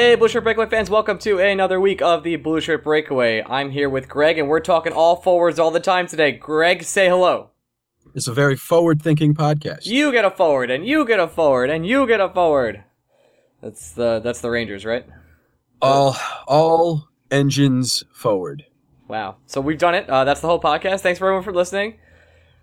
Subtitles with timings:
[0.00, 3.42] Hey, Blue Shirt Breakaway fans, welcome to another week of the Blue Shirt Breakaway.
[3.42, 6.32] I'm here with Greg, and we're talking all forwards all the time today.
[6.32, 7.50] Greg, say hello.
[8.14, 9.84] It's a very forward thinking podcast.
[9.84, 12.82] You get a forward, and you get a forward, and you get a forward.
[13.60, 15.04] That's the that's the Rangers, right?
[15.82, 16.16] All
[16.48, 18.64] all engines forward.
[19.06, 19.36] Wow.
[19.44, 20.08] So we've done it.
[20.08, 21.00] Uh, that's the whole podcast.
[21.00, 21.98] Thanks for everyone for listening.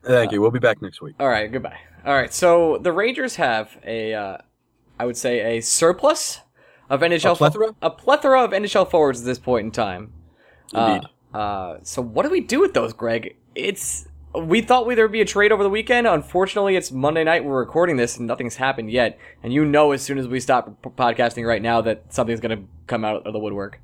[0.02, 0.42] Thank you.
[0.42, 1.14] We'll be back next week.
[1.20, 1.52] All right.
[1.52, 1.78] Goodbye.
[2.04, 2.34] All right.
[2.34, 4.38] So the Rangers have a, uh,
[5.00, 6.40] I would say, a surplus
[6.90, 7.76] of NHL A plethora?
[7.82, 10.14] a plethora of NHL forwards at this point in time.
[10.74, 11.08] Indeed.
[11.34, 13.36] Uh, uh, so what do we do with those, Greg?
[13.56, 16.06] It's we thought we there'd be a trade over the weekend.
[16.08, 17.44] Unfortunately, it's Monday night.
[17.44, 19.18] We're recording this, and nothing's happened yet.
[19.44, 22.64] And you know, as soon as we stop podcasting right now, that something's going to
[22.86, 23.80] come out of the woodwork.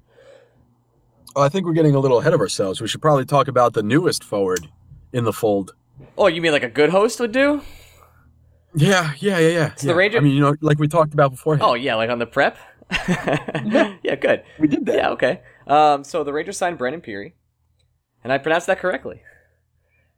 [1.35, 2.79] Oh, I think we're getting a little ahead of ourselves.
[2.81, 4.67] We should probably talk about the newest forward
[5.11, 5.73] in the fold.
[6.17, 7.61] Oh, you mean like a good host would do?
[8.75, 9.75] Yeah, yeah, yeah, yeah.
[9.75, 9.95] So the.
[9.95, 11.63] Ranger- I mean, you know, like we talked about beforehand.
[11.67, 12.57] Oh yeah, like on the prep.
[14.03, 14.43] yeah, good.
[14.59, 14.95] we did that.
[14.95, 15.41] Yeah, okay.
[15.67, 17.33] Um, so the Rangers signed Brandon Pirri,
[18.23, 19.21] and I pronounced that correctly.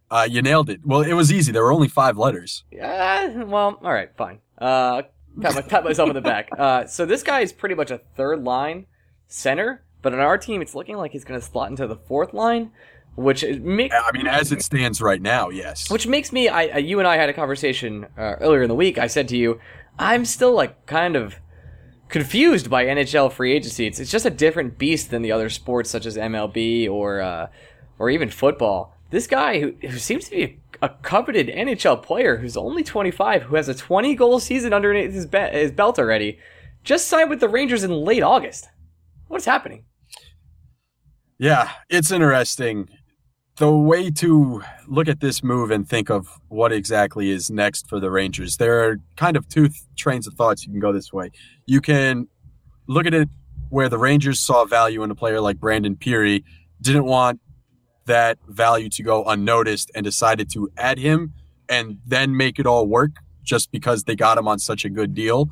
[0.10, 0.82] Uh, you nailed it.
[0.86, 1.52] Well, it was easy.
[1.52, 2.64] There were only five letters.
[2.72, 4.40] Yeah, well, all right, fine.
[4.58, 5.04] Uh,
[5.42, 6.50] pat, my, pat myself on the back.
[6.60, 8.86] Uh, so this guy is pretty much a third line
[9.28, 12.34] center, but on our team, it's looking like he's going to slot into the fourth
[12.34, 12.72] line,
[13.16, 13.60] which makes.
[13.62, 15.90] make, I mean, as it stands right now, yes.
[15.90, 16.48] which makes me.
[16.48, 18.98] I, I you and I had a conversation uh, earlier in the week.
[18.98, 19.60] I said to you,
[20.00, 21.36] I'm still like kind of
[22.10, 23.88] confused by NHL free agency.
[23.88, 27.48] It's, it's just a different beast than the other sports such as MLB or uh,
[28.00, 28.94] or even football.
[29.12, 33.56] This guy who, who seems to be a, coveted NHL player who's only 25, who
[33.56, 36.40] has a 20 goal season underneath his, be- his belt already,
[36.84, 38.68] just signed with the Rangers in late August.
[39.28, 39.86] What's happening?
[41.38, 42.90] Yeah, it's interesting.
[43.58, 48.02] The way to look at this move and think of what exactly is next for
[48.02, 51.14] the Rangers, there are kind of two th- trains of thoughts you can go this
[51.14, 51.32] way.
[51.66, 52.28] You can
[52.88, 53.30] look at it
[53.70, 56.44] where the Rangers saw value in a player like Brandon Pirri,
[56.82, 57.40] didn't want
[58.08, 61.34] that value to go unnoticed, and decided to add him
[61.70, 63.12] and then make it all work
[63.42, 65.50] just because they got him on such a good deal.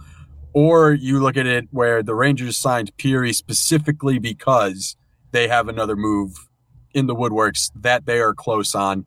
[0.52, 4.98] Or you look at it where the Rangers signed Pirri specifically because
[5.32, 6.50] they have another move
[6.94, 9.06] in the woodworks that they are close on.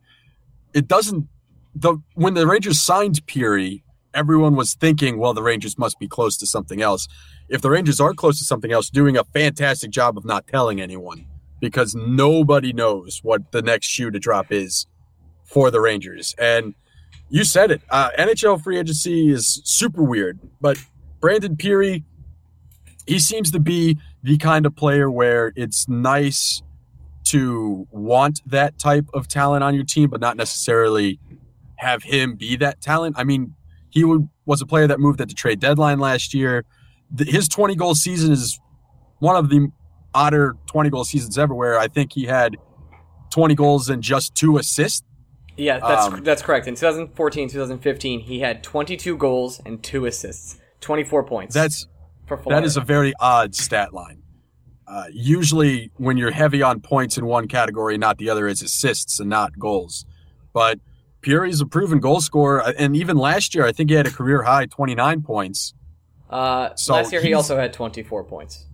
[0.73, 1.27] It doesn't
[1.75, 3.83] the when the Rangers signed Pirri,
[4.13, 7.07] everyone was thinking, well, the Rangers must be close to something else.
[7.49, 10.81] If the Rangers are close to something else, doing a fantastic job of not telling
[10.81, 11.25] anyone
[11.59, 14.87] because nobody knows what the next shoe to drop is
[15.43, 16.35] for the Rangers.
[16.37, 16.73] And
[17.29, 17.81] you said it.
[17.89, 20.77] Uh, NHL free agency is super weird, but
[21.19, 22.03] Brandon Pirri,
[23.05, 26.61] he seems to be the kind of player where it's nice
[27.31, 31.19] to want that type of talent on your team, but not necessarily
[31.77, 33.15] have him be that talent.
[33.17, 33.53] I mean,
[33.89, 36.65] he would, was a player that moved at the trade deadline last year.
[37.11, 38.59] The, his 20 goal season is
[39.19, 39.69] one of the
[40.13, 42.57] odder 20 goal seasons ever, where I think he had
[43.31, 45.03] 20 goals and just two assists.
[45.55, 46.67] Yeah, that's Um, that's correct.
[46.67, 51.53] In 2014, 2015, he had 22 goals and two assists, 24 points.
[51.53, 51.87] That's
[52.47, 54.16] That is a very odd stat line.
[54.87, 59.19] Uh, usually, when you're heavy on points in one category, not the other, is assists
[59.19, 60.05] and not goals.
[60.53, 60.79] But
[61.21, 64.11] Pirri's a proven goal scorer, uh, and even last year, I think he had a
[64.11, 65.73] career high 29 points.
[66.29, 68.65] Uh, So last year he also had 24 points.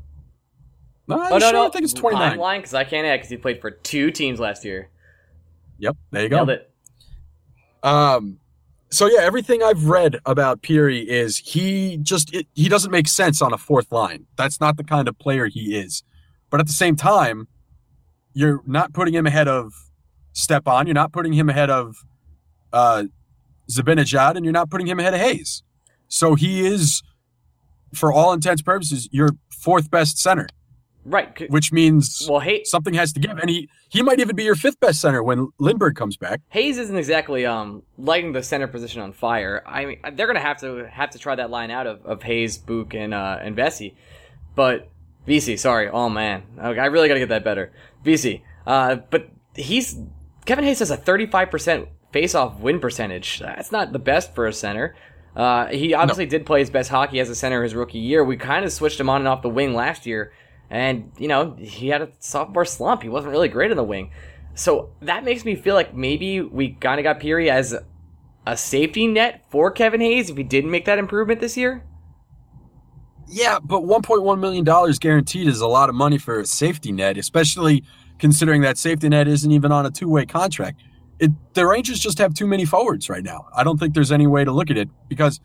[1.08, 2.22] No, Oh no, sure, no, I think it's 29.
[2.22, 2.40] I'm 29.
[2.40, 4.90] lying because I can't add because he played for two teams last year.
[5.80, 6.38] Yep, there you go.
[6.38, 6.72] Nailed it.
[7.82, 8.40] Um,
[8.94, 13.42] so yeah, everything I've read about Pirri is he just it, he doesn't make sense
[13.42, 14.28] on a fourth line.
[14.36, 16.04] That's not the kind of player he is.
[16.50, 17.48] But at the same time,
[18.34, 19.74] you're not putting him ahead of
[20.34, 20.86] Stepan.
[20.86, 21.98] You're not putting him ahead of
[22.72, 23.06] uh,
[23.70, 25.64] Zibanejad, and you're not putting him ahead of Hayes.
[26.08, 27.02] So he is,
[27.94, 30.48] for all intents and purposes, your fourth best center,
[31.06, 31.50] Right.
[31.50, 33.38] which means Well, Hay- something has to give.
[33.38, 36.42] And he he might even be your fifth best center when Lindberg comes back.
[36.50, 39.62] Hayes isn't exactly um lighting the center position on fire.
[39.66, 42.58] I mean, they're gonna have to have to try that line out of, of Hayes,
[42.58, 43.96] Book, and uh, and Vesey.
[44.56, 44.90] But
[45.28, 47.72] VC, sorry, oh man, Okay, I really gotta get that better.
[48.06, 49.98] VC, uh, but he's
[50.46, 53.40] Kevin Hayes has a thirty five percent face off win percentage.
[53.40, 54.96] That's not the best for a center.
[55.36, 58.24] Uh, he obviously did play his best hockey as a center his rookie year.
[58.24, 60.32] We kind of switched him on and off the wing last year,
[60.70, 63.04] and you know he had a sophomore slump.
[63.04, 64.12] He wasn't really great in the wing.
[64.56, 67.76] So that makes me feel like maybe we kind of got Pirri as
[68.46, 71.84] a safety net for Kevin Hayes if he didn't make that improvement this year.
[73.28, 74.64] Yeah, but $1.1 million
[75.00, 77.84] guaranteed is a lot of money for a safety net, especially
[78.20, 80.82] considering that safety net isn't even on a two way contract.
[81.20, 83.48] It, the Rangers just have too many forwards right now.
[83.56, 85.40] I don't think there's any way to look at it because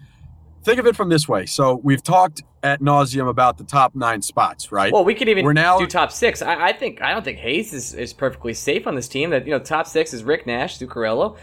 [0.63, 1.47] think of it from this way.
[1.47, 4.93] So we've talked at nauseum about the top nine spots, right?
[4.93, 6.43] Well, we could even We're now- do top six.
[6.43, 9.31] I, I think I don't think Hayes is, is perfectly safe on this team.
[9.31, 11.37] That you know, top six is Rick Nash, Zuccarello,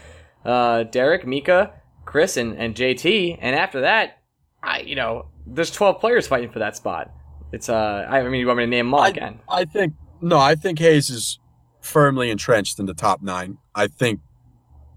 [0.44, 1.72] uh, Derek, Mika,
[2.04, 3.38] Chris, and, and JT.
[3.40, 4.18] And after that,
[4.62, 7.10] I you know, there's 12 players fighting for that spot.
[7.52, 9.40] It's uh, I mean, you want me to name them all I, again?
[9.48, 11.38] I think no, I think Hayes is
[11.80, 13.58] firmly entrenched in the top nine.
[13.74, 14.20] I think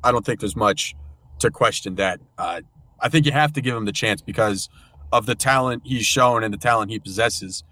[0.04, 0.95] I don't think there's much
[1.39, 2.19] to question that.
[2.38, 2.62] Uh,
[3.01, 4.69] I think you have to give him the chance because
[5.12, 7.63] of the talent he's shown and the talent he possesses.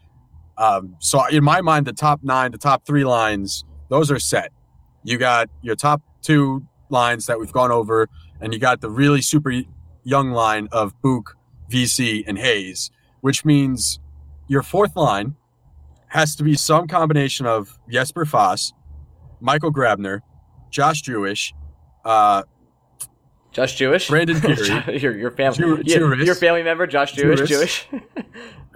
[0.57, 4.51] Um, so in my mind, the top nine, the top three lines, those are set.
[5.03, 8.09] You got your top two lines that we've gone over,
[8.41, 9.53] and you got the really super
[10.03, 11.35] young line of Book,
[11.69, 12.91] VC, and Hayes,
[13.21, 13.99] which means
[14.47, 15.35] your fourth line
[16.07, 18.73] has to be some combination of Jesper Fast,
[19.39, 20.21] Michael Grabner,
[20.69, 21.53] Josh Jewish,
[22.05, 22.43] uh,
[23.51, 27.49] Josh Jewish, Brandon Pirri, your your family, Jew- your, your family member, Josh Jewish, Jewish.
[27.49, 27.87] Jewish.
[27.93, 28.05] okay,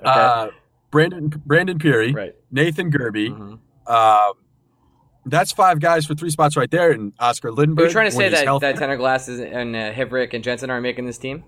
[0.03, 0.47] uh,
[0.89, 2.35] Brandon Brandon Pirri, right.
[2.51, 3.29] Nathan Gerbe.
[3.29, 3.59] Mhm.
[3.91, 4.33] Um,
[5.25, 7.79] that's five guys for three spots right there, and Oscar Lindberg.
[7.79, 10.69] Are you trying to say that, that Tanner Glass is, and uh, Hrivik and Jensen
[10.69, 11.43] aren't making this team?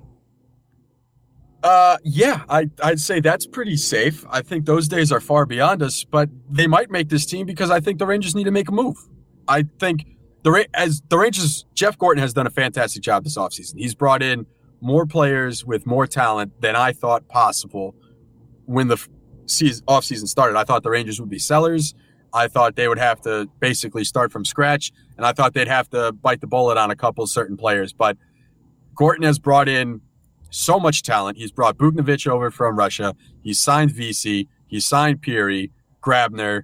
[1.64, 4.26] Uh, yeah, I I'd say that's pretty safe.
[4.30, 7.72] I think those days are far beyond us, but they might make this team because
[7.72, 8.98] I think the Rangers need to make a move.
[9.48, 10.06] I think
[10.44, 13.78] the as the Rangers, Jeff Gorton has done a fantastic job this offseason.
[13.78, 14.46] He's brought in
[14.82, 17.96] more players with more talent than I thought possible
[18.66, 18.98] when the
[19.46, 20.58] season, offseason started.
[20.58, 21.94] I thought the Rangers would be sellers.
[22.34, 25.90] I thought they would have to basically start from scratch, and I thought they'd have
[25.92, 27.94] to bite the bullet on a couple certain players.
[27.94, 28.18] But
[28.96, 30.02] Gorton has brought in
[30.50, 31.38] so much talent.
[31.38, 33.16] He's brought Buchnevich over from Russia.
[33.42, 34.48] He's signed VC.
[34.68, 36.64] He's signed Pirri, Grabner.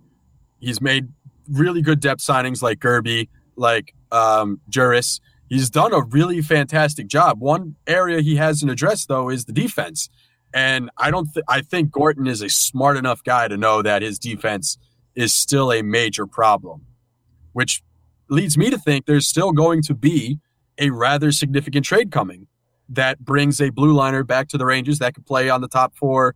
[0.59, 1.09] He's made
[1.49, 3.27] really good depth signings like Gerbe,
[3.59, 5.19] like um, Jooris.
[5.49, 7.39] He's done a really fantastic job.
[7.39, 10.09] One area he hasn't addressed though is the defense,
[10.53, 11.27] and I don't.
[11.33, 14.77] Th- I think Gorton is a smart enough guy to know that his defense
[15.15, 16.85] is still a major problem,
[17.53, 17.81] which
[18.29, 20.39] leads me to think there's still going to be
[20.77, 22.47] a rather significant trade coming
[22.87, 25.95] that brings a blue liner back to the Rangers that could play on the top
[25.95, 26.35] four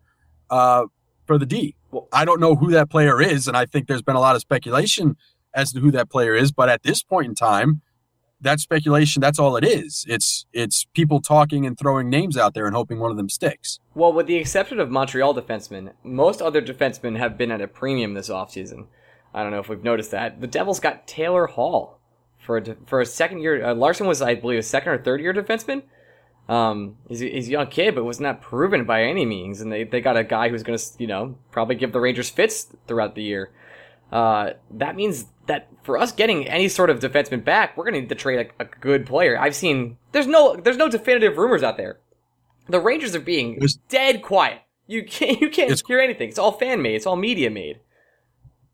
[0.49, 0.85] uh,
[1.25, 1.75] for the D.
[1.91, 4.35] Well- I don't know who that player is, and I think there's been a lot
[4.35, 5.15] of speculation
[5.53, 6.51] as to who that player is.
[6.51, 7.81] But at this point in time,
[8.41, 10.05] that speculation, that's all it is.
[10.07, 13.79] It's it's people talking and throwing names out there and hoping one of them sticks.
[13.95, 18.13] Well, with the exception of Montreal defensemen, most other defensemen have been at a premium
[18.13, 18.87] this offseason.
[19.33, 20.41] I don't know if we've noticed that.
[20.41, 21.99] The Devils got Taylor Hall
[22.45, 23.65] for a, for a second year.
[23.65, 25.83] Uh, Larsson was, I believe, a second or third year defenseman.
[26.49, 29.61] Um, he's, he's a young kid, but was not proven by any means.
[29.61, 32.29] And they, they got a guy who's going to, you know, probably give the Rangers
[32.29, 33.51] fits throughout the year.
[34.11, 37.99] Uh, that means that for us getting any sort of defenseman back, we're going to
[38.01, 39.37] need to trade a, a good player.
[39.39, 41.99] I've seen there's no there's no definitive rumors out there.
[42.69, 44.61] The Rangers are being There's- dead quiet.
[44.87, 46.29] You can't you can't hear anything.
[46.29, 46.95] It's all fan made.
[46.95, 47.79] It's all media made.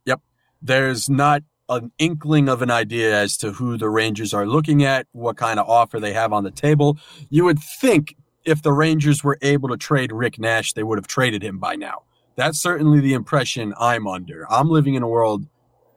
[0.06, 0.22] Yep.
[0.62, 5.06] There's not an inkling of an idea as to who the Rangers are looking at,
[5.12, 6.98] what kind of offer they have on the table.
[7.30, 11.06] You would think if the Rangers were able to trade Rick Nash, they would have
[11.06, 12.04] traded him by now.
[12.36, 14.52] That's certainly the impression I'm under.
[14.52, 15.46] I'm living in a world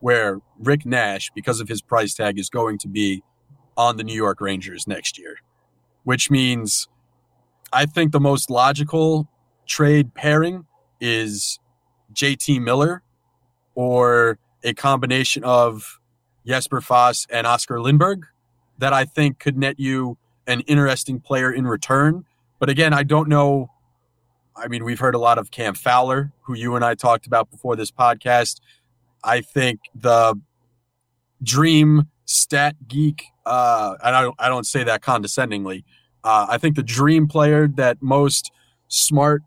[0.02, 3.22] where Rick Nash, because of his price tag, is going to be
[3.76, 5.36] on the New York Rangers next year,
[6.02, 6.88] which means
[7.72, 9.28] I think the most logical
[9.64, 10.66] trade pairing
[11.00, 11.60] is
[12.12, 13.04] JT Miller
[13.76, 16.00] or a combination of
[16.44, 18.24] Jesper Fast and Oscar Lindberg
[18.78, 20.18] that I think could net you
[20.48, 22.24] an interesting player in return.
[22.58, 23.70] But again, I don't know.
[24.56, 27.52] I mean, we've heard a lot of Cam Fowler, who you and I talked about
[27.52, 28.60] before this podcast.
[29.24, 30.40] I think the
[31.42, 35.84] dream stat geek, uh, and I don't, I don't say that condescendingly.
[36.24, 38.50] Uh, I think the dream player that most
[38.88, 39.42] smart,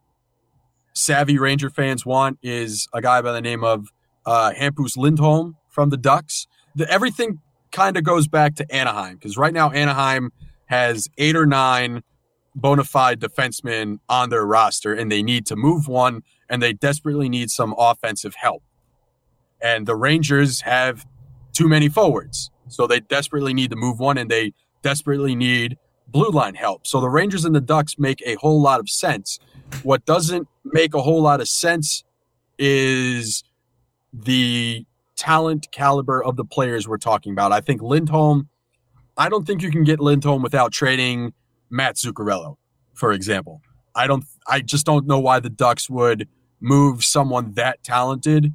[0.94, 3.90] savvy Ranger fans want is a guy by the name of
[4.26, 6.48] uh, Hampus Lindholm from the Ducks.
[6.76, 7.40] The, everything
[7.72, 10.32] kind of goes back to Anaheim because right now Anaheim
[10.68, 12.02] has eight or nine
[12.56, 17.30] bona fide defensemen on their roster, and they need to move one, and they desperately
[17.30, 18.64] need some offensive help.
[19.66, 21.08] And the Rangers have
[21.52, 24.54] too many forwards, so they desperately need to move one, and they
[24.84, 26.86] desperately need blue line help.
[26.86, 29.40] So the Rangers and the Ducks make a whole lot of sense.
[29.82, 32.04] What doesn't make a whole lot of sense
[32.60, 33.44] is
[34.14, 37.52] the talent caliber of the players we're talking about.
[37.52, 38.50] I think Lindholm,
[39.18, 41.34] I don't think you can get Lindholm without trading
[41.72, 42.58] Matt Zuccarello,
[42.94, 43.62] for example.
[43.96, 46.28] I don't I just don't know why the Ducks would
[46.62, 48.54] move someone that talented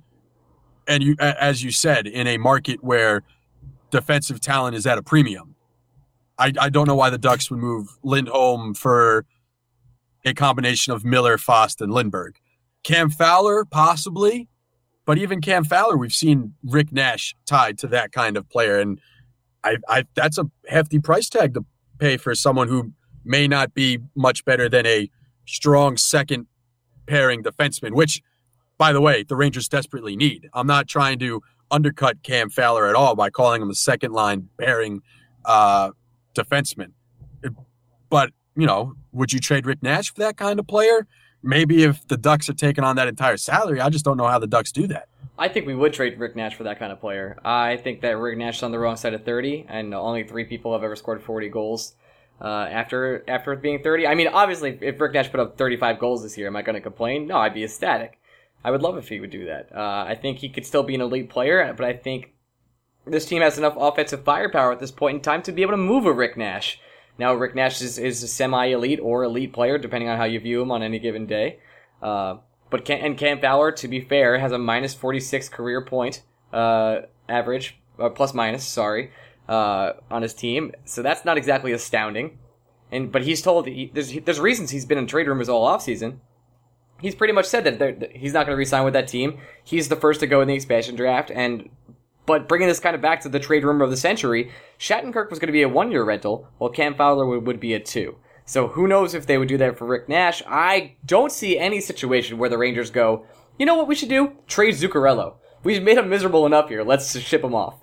[0.87, 3.23] and you as you said in a market where
[3.91, 5.55] defensive talent is at a premium.
[6.39, 9.27] I, I don't know why the Ducks would move Lindholm for
[10.25, 12.37] a combination of Miller, Fast, and Lindberg.
[12.83, 14.49] Cam Fowler, possibly,
[15.05, 19.01] but even Cam Fowler, we've seen Rick Nash tied to that kind of player, and
[19.63, 21.65] I, I that's a hefty price tag to
[21.99, 22.93] pay for someone who
[23.25, 25.11] may not be much better than a
[25.47, 26.47] strong second
[27.07, 28.23] pairing defenseman, which,
[28.81, 30.49] by the way, the Rangers desperately need.
[30.55, 34.49] I'm not trying to undercut Cam Fowler at all by calling him a second line
[34.59, 35.03] pairing
[35.45, 35.91] uh,
[36.35, 36.93] defenseman.
[38.09, 41.07] But, you know, would you trade Rick Nash for that kind of player?
[41.43, 44.39] Maybe if the Ducks are taking on that entire salary, I just don't know how
[44.39, 45.09] the Ducks do that.
[45.39, 47.37] I think we would trade Rick Nash for that kind of player.
[47.45, 50.45] I think that Rick Nash is on the wrong side of 30, and only three
[50.45, 51.97] people have ever scored 40 goals
[52.41, 54.07] uh, after after being 30.
[54.07, 56.77] I mean, obviously, if Rick Nash put up 35 goals this year, am I going
[56.77, 57.27] to complain?
[57.27, 58.20] No, I'd be ecstatic.
[58.65, 59.71] I would love if he would do that.
[59.75, 62.33] Uh, I think he could still be an elite player, but I think
[63.07, 65.79] this team has enough offensive firepower at this point in time to be able to
[65.79, 66.79] move a Rick Nash.
[67.19, 70.63] Now, Rick Nash is, is a semi-elite or elite player, depending on how you view
[70.63, 71.59] him on any given day.
[72.03, 72.37] Uh,
[72.71, 77.79] but and Cam Fowler, to be fair, has a minus 46 career point uh, average,
[77.99, 79.11] uh, plus minus, sorry,
[79.49, 80.73] uh, on his team.
[80.85, 82.39] So that's not exactly astounding.
[82.93, 86.19] And but he's told he, there's there's reasons he's been in trade rumors all offseason.
[87.01, 89.39] He's pretty much said that, he's not going to resign with that team.
[89.65, 91.71] He's the first to go in the expansion draft, and
[92.27, 95.39] but bringing this kind of back to the trade rumor of the century, Shattenkirk was
[95.39, 98.17] going to be a one year rental, while Cam Fowler would, would be a two.
[98.45, 100.43] So who knows if they would do that for Rick Nash?
[100.47, 103.27] I don't see any situation where the Rangers go,
[103.59, 104.33] you know what we should do?
[104.47, 105.35] Trade Zuccarello.
[105.63, 106.83] We've made him miserable enough here.
[106.83, 107.77] Let's ship him off.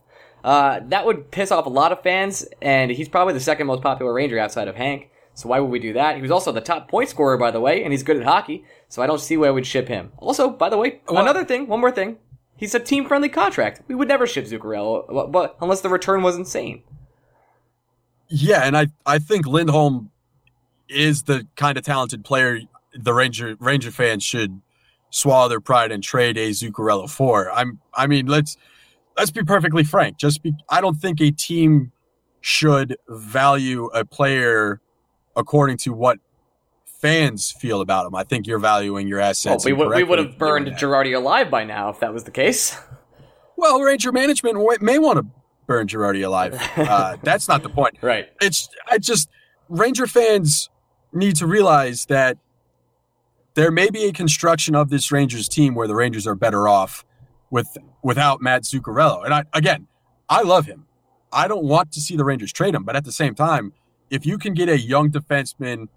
[0.43, 3.83] Uh, that would piss off a lot of fans, and he's probably the second most
[3.83, 5.09] popular Ranger outside of Hank.
[5.37, 6.15] So why would we do that?
[6.15, 8.65] He was also the top point scorer, by the way, and he's good at hockey.
[8.89, 10.11] So I don't see why we'd ship him.
[10.17, 12.17] Also, by the way, well, another thing, one more thing.
[12.55, 13.83] He's a team friendly contract.
[13.87, 16.81] We would never ship Zuccarello, uh, but unless the return was insane.
[18.29, 20.09] Yeah, and I I think Lindholm
[20.89, 22.61] is the kind of talented player
[22.95, 24.59] the Ranger Ranger fans should
[25.11, 27.51] swallow their pride and trade a Zuccarello for.
[27.51, 28.57] I'm I mean let's
[29.15, 30.17] let's be perfectly frank.
[30.17, 31.91] Just be I don't think a team
[32.41, 34.81] should value a player
[35.37, 36.19] according to what
[36.85, 38.15] fans feel about him.
[38.15, 39.63] I think you're valuing your assets.
[39.63, 42.31] Well, we, would, we would have burned Girardi alive by now if that was the
[42.31, 42.77] case.
[43.59, 45.25] Well, Ranger management may want to
[45.65, 46.53] burn Girardi alive.
[46.77, 47.97] Uh, that's not the point.
[48.03, 48.29] Right.
[48.39, 49.29] It's I just
[49.67, 50.69] Ranger fans
[51.11, 52.37] need to realize that
[53.55, 57.03] there may be a construction of this Rangers team where the Rangers are better off
[57.49, 59.25] with without Matt Zuccarello.
[59.25, 59.87] And I again,
[60.29, 60.85] I love him.
[61.31, 63.73] I don't want to see the Rangers trade him, but at the same time,
[64.09, 65.87] if you can get a young defenseman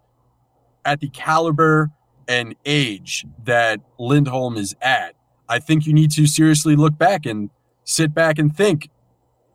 [0.84, 1.90] at the caliber
[2.28, 5.14] and age that Lindholm is at,
[5.48, 7.50] I think you need to seriously look back and
[7.84, 8.88] sit back and think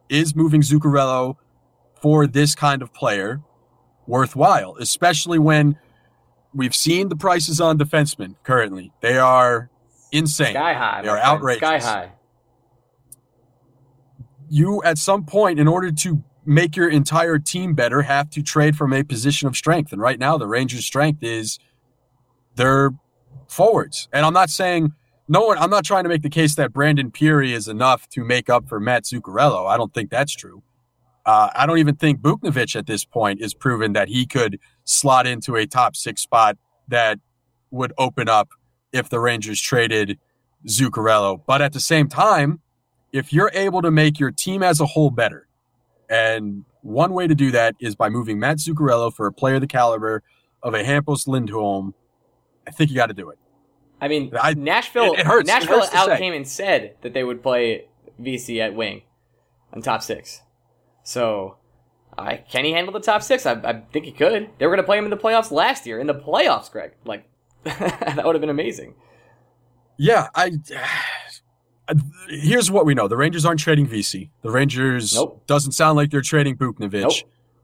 [0.10, 1.38] is moving Zuccarello
[2.02, 3.42] for this kind of player
[4.08, 5.78] worthwhile, especially when
[6.54, 8.92] we've seen the prices on defensemen currently.
[9.02, 9.70] They are
[10.12, 10.54] insane.
[10.54, 11.02] Sky high.
[11.02, 11.60] They are outrageous.
[11.60, 12.12] Sky high.
[14.50, 18.76] You, at some point, in order to make your entire team better, have to trade
[18.78, 19.92] from a position of strength.
[19.92, 21.60] And right now, the Rangers' strength is
[22.56, 22.92] their
[23.48, 24.08] forwards.
[24.14, 24.94] And I'm not saying
[25.28, 28.24] no one, I'm not trying to make the case that Brandon Pirri is enough to
[28.24, 29.68] make up for Matt Zuccarello.
[29.68, 30.62] I don't think that's true.
[31.26, 35.26] Uh, I don't even think Buchnevich at this point is proven that he could slot
[35.26, 37.20] into a top six spot that
[37.72, 38.50] would open up
[38.94, 40.20] if the Rangers traded
[40.68, 41.42] Zuccarello.
[41.48, 42.62] But at the same time,
[43.12, 45.45] if you're able to make your team as a whole better,
[46.10, 49.68] and one way to do that is by moving Matt Zuccarello for a player the
[49.68, 50.24] caliber
[50.62, 51.94] of a Hampus Lindholm.
[52.68, 53.40] I think you got to do it.
[54.02, 55.14] I mean, I, Nashville.
[55.14, 55.48] It, it hurts.
[55.48, 57.88] Nashville it hurts out came and said that they would play
[58.22, 59.04] VC at wing
[59.74, 60.42] on top six.
[61.04, 61.58] So,
[62.18, 63.46] I can he handle the top six?
[63.46, 64.50] I, I think he could.
[64.58, 66.00] They were going to play him in the playoffs last year.
[66.00, 66.94] In the playoffs, Greg.
[67.06, 67.28] Like
[67.64, 68.96] that would have been amazing.
[69.98, 70.52] Yeah, I
[72.28, 74.30] here's what we know: the Rangers aren't trading VC.
[74.42, 75.46] The Rangers nope.
[75.48, 77.02] doesn't sound like they're trading Buchnevich.
[77.02, 77.14] Nope.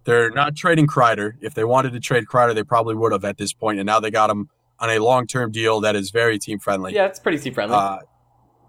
[0.04, 1.34] They're not trading Kreider.
[1.42, 3.80] If they wanted to trade Kreider, they probably would have at this point.
[3.80, 4.50] And now they got him
[4.80, 6.94] on a long-term deal that is very team friendly.
[6.94, 7.76] Yeah, it's pretty team friendly.
[7.76, 8.00] Uh,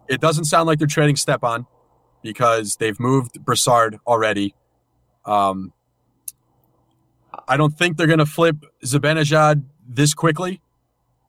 [0.08, 1.64] it doesn't sound like they're trading Stepan
[2.22, 4.54] because they've moved Brassard already.
[5.24, 5.72] Um,
[7.48, 10.60] I don't think they're going to flip Zibanejad this quickly.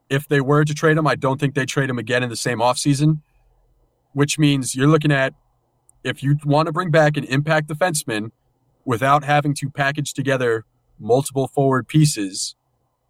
[0.10, 2.36] If they were to trade him, I don't think they trade him again in the
[2.36, 3.22] same offseason
[4.14, 5.34] which means you're looking at
[6.04, 8.32] if you want to bring back an impact defenseman
[8.86, 10.66] without having to package together
[11.00, 12.56] multiple forward pieces,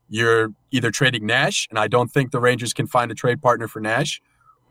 [0.10, 3.68] you're either trading Nash, and I don't think the Rangers can find a trade partner
[3.68, 4.22] for Nash.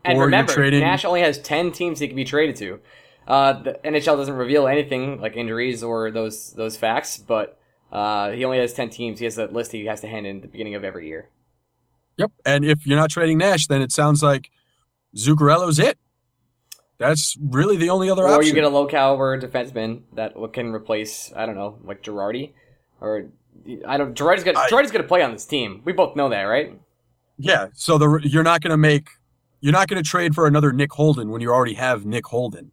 [0.05, 0.81] And remember, trading...
[0.81, 2.79] Nash only has 10 teams he can be traded to.
[3.27, 7.57] Uh, the NHL doesn't reveal anything like injuries or those those facts, but
[7.93, 9.19] Uh, he only has ten teams.
[9.19, 11.29] He has a list he has to hand in at the beginning of every year.
[12.17, 12.31] Yep.
[12.43, 14.49] And if you're not trading Nash, then it sounds like
[15.15, 15.99] Zuccarello's it.
[17.03, 18.39] That's really the only other or option.
[18.39, 22.53] Or you get a low caliber defenseman that can replace I don't know like Girardi
[23.01, 23.25] or
[23.87, 25.81] I don't Girardi's Girardi's gonna play on this team.
[25.85, 26.79] We both know that, right?
[27.37, 27.67] Yeah.
[27.73, 29.09] So the you're not going to make
[29.61, 32.71] you're not going to trade for another Nick Holden when you already have Nick Holden.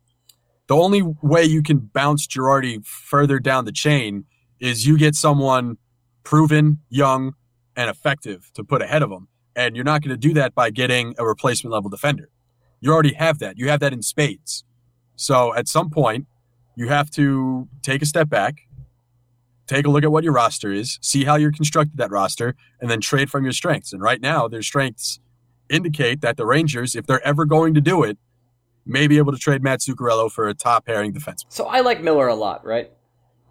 [0.67, 4.25] The only way you can bounce Girardi further down the chain
[4.61, 5.79] is you get someone
[6.25, 7.35] proven, young,
[7.77, 10.71] and effective to put ahead of him, and you're not going to do that by
[10.71, 12.29] getting a replacement level defender.
[12.81, 13.59] You already have that.
[13.59, 14.65] You have that in spades.
[15.17, 16.27] So at some point,
[16.77, 18.63] you have to take a step back,
[19.67, 22.91] take a look at what your roster is, see how you're constructed that roster, and
[22.91, 23.93] then trade from your strengths.
[23.93, 25.21] And right now, their strengths
[25.69, 28.17] indicate that the Rangers, if they're ever going to do it,
[28.87, 31.45] may be able to trade Matt Zuccarello for a top pairing defenseman.
[31.51, 32.91] So I like Miller a lot, right?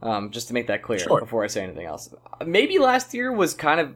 [0.02, 1.20] Um, just to make that clear Sure.
[1.20, 2.14] before I say anything else.
[2.46, 3.96] Maybe last year was kind of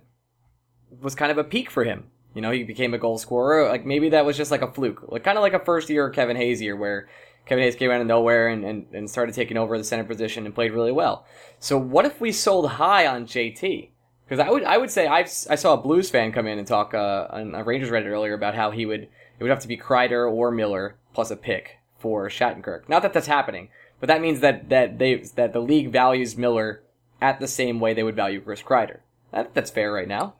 [1.01, 2.05] was kind of a peak for him.
[2.33, 3.69] You know, he became a goal scorer.
[3.69, 6.09] Like maybe that was just like a fluke, like kind of like a first year
[6.09, 7.07] Kevin Hayes year where
[7.45, 10.45] Kevin Hayes came out of nowhere and, and, and started taking over the center position
[10.45, 11.25] and played really well.
[11.59, 13.89] So what if we sold high on JT?
[14.25, 16.67] Because I would I would say I've, I saw a Blues fan come in and
[16.67, 19.67] talk uh, on a Rangers Reddit earlier about how he would it would have to
[19.67, 22.87] be Kreider or Miller plus a pick for Shattenkirk.
[22.87, 26.83] Not that that's happening, but that means that that they that the league values Miller
[27.21, 28.99] at the same way they would value Chris Kreider.
[29.31, 30.35] That, that's fair right now.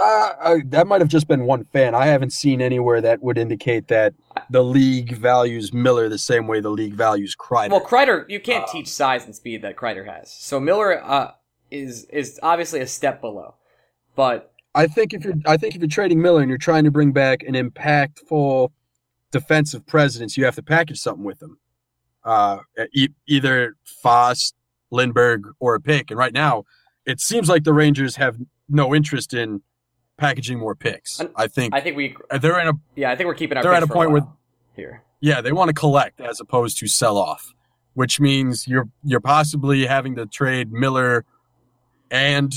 [0.00, 1.94] Uh, I, that might have just been one fan.
[1.94, 4.14] I haven't seen anywhere that would indicate that
[4.48, 7.70] the league values Miller the same way the league values Kreider.
[7.70, 10.32] Well, Kreider, you can't Uh, teach size and speed that Kreider has.
[10.32, 11.32] So Miller uh,
[11.70, 13.56] is is obviously a step below,
[14.14, 16.90] but I think if you're I think if you're trading Miller and you're trying to
[16.92, 18.70] bring back an impactful
[19.32, 21.58] defensive presence, you have to package something with him.
[22.24, 22.58] Uh,
[22.92, 24.54] e- either Fast,
[24.92, 26.10] Lindberg, or a pick.
[26.10, 26.64] And right now,
[27.04, 28.36] it seems like the Rangers have
[28.68, 29.62] no interest in
[30.18, 31.20] packaging more picks.
[31.36, 33.72] I think I think we they're in a yeah I think we're keeping our They're
[33.72, 34.26] at a point where-
[34.76, 35.02] here.
[35.20, 37.54] yeah they want to collect as opposed to sell off,
[37.94, 41.24] which means you're you're possibly having to trade Miller
[42.10, 42.52] and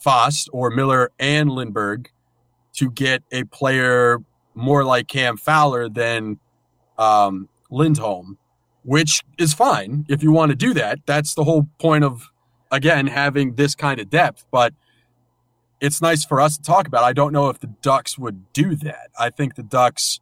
[0.00, 2.06] Fast or Miller and Lindberg
[2.74, 4.18] to get a player
[4.54, 6.38] more like Cam Fowler than
[6.98, 8.38] um, Lindholm,
[8.82, 11.00] which is fine if you want to do that.
[11.06, 12.30] That's the whole point of
[12.70, 14.72] again having this kind of depth, but
[15.80, 17.04] it's nice for us to talk about.
[17.04, 19.10] I don't know if the Ducks would do that.
[19.18, 20.20] I think the Ducks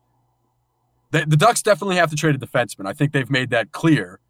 [1.10, 2.86] the, the Ducks definitely have to trade a defenseman.
[2.86, 4.20] I think they've made that clear.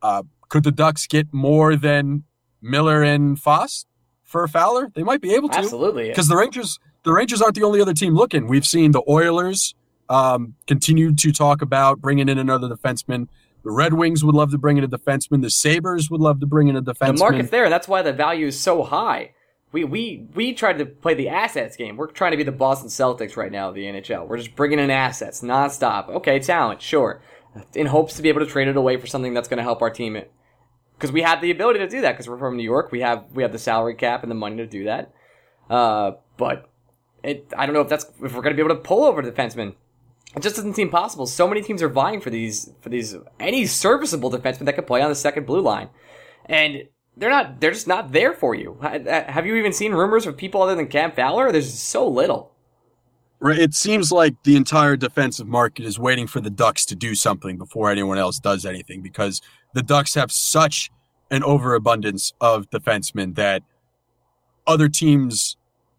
[0.00, 2.24] Uh, could the Ducks get more than
[2.60, 3.86] Miller and Fast
[4.22, 4.90] for Fowler?
[4.94, 6.08] They might be able to Absolutely.
[6.08, 8.46] because the Rangers the Rangers aren't the only other team looking.
[8.46, 9.74] We've seen the Oilers
[10.08, 13.28] um, continue to talk about bringing in another defenseman.
[13.64, 15.42] The Red Wings would love to bring in a defenseman.
[15.42, 17.16] The Sabres would love to bring in a defenseman.
[17.16, 17.68] The market's there.
[17.70, 19.32] That's why the value is so high.
[19.72, 21.96] We we we tried to play the assets game.
[21.96, 24.28] We're trying to be the Boston Celtics right now, the NHL.
[24.28, 26.08] We're just bringing in assets nonstop.
[26.10, 27.22] Okay, talent, sure,
[27.74, 29.80] in hopes to be able to trade it away for something that's going to help
[29.80, 30.20] our team.
[30.94, 32.12] Because we have the ability to do that.
[32.12, 34.56] Because we're from New York, we have we have the salary cap and the money
[34.56, 35.12] to do that.
[35.70, 36.68] Uh, but
[37.22, 39.22] it, I don't know if that's if we're going to be able to pull over
[39.22, 39.74] defensemen.
[40.34, 41.26] It just doesn't seem possible.
[41.26, 45.02] So many teams are vying for these for these any serviceable defenseman that could play
[45.02, 45.88] on the second blue line,
[46.46, 47.60] and they're not.
[47.60, 48.78] They're just not there for you.
[48.80, 51.52] Have you even seen rumors of people other than Cam Fowler?
[51.52, 52.52] There's so little.
[53.44, 57.58] It seems like the entire defensive market is waiting for the Ducks to do something
[57.58, 59.42] before anyone else does anything because
[59.74, 60.90] the Ducks have such
[61.30, 63.62] an overabundance of defensemen that
[64.66, 65.56] other teams,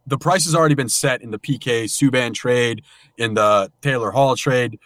[0.08, 2.82] the price has already been set in the PK Subban trade,
[3.18, 4.80] in the Taylor Hall trade.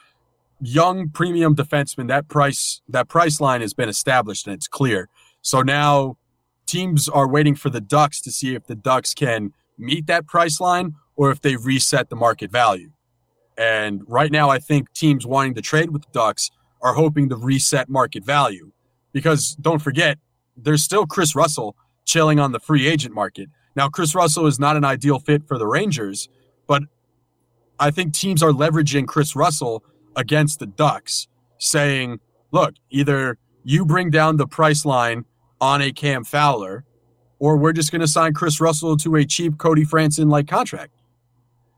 [0.60, 5.10] Young premium defensemen, that price, that price line has been established and it's clear.
[5.48, 6.18] So now
[6.66, 10.60] teams are waiting for the Ducks to see if the Ducks can meet that price
[10.60, 12.92] line or if they reset the market value.
[13.58, 17.38] And right now, I think teams wanting to trade with the Ducks are hoping to
[17.38, 18.74] reset market value
[19.14, 20.18] because don't forget,
[20.58, 23.48] there's still Kris Russell chilling on the free agent market.
[23.74, 26.28] Now, Kris Russell is not an ideal fit for the Rangers,
[26.68, 26.84] but
[27.80, 29.82] I think teams are leveraging Kris Russell
[30.14, 32.20] against the Ducks, saying,
[32.52, 35.24] look, either you bring down the price line
[35.60, 36.84] on a Cam Fowler,
[37.40, 40.94] or we're just going to sign Kris Russell to a cheap Cody Franson like contract.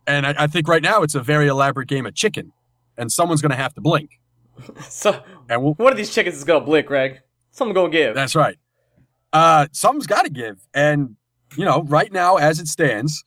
[0.08, 2.52] And I, I think right now it's a very elaborate game of chicken,
[2.98, 4.20] and someone's going to have to blink.
[4.89, 7.22] So And we'll, one of these chickens is gonna blink, Greg.
[7.52, 8.13] Someone gonna give.
[8.13, 8.58] that's right.
[9.32, 10.60] Uh, something's got to give.
[10.74, 11.15] And,
[11.56, 13.24] you know, right now, as it stands,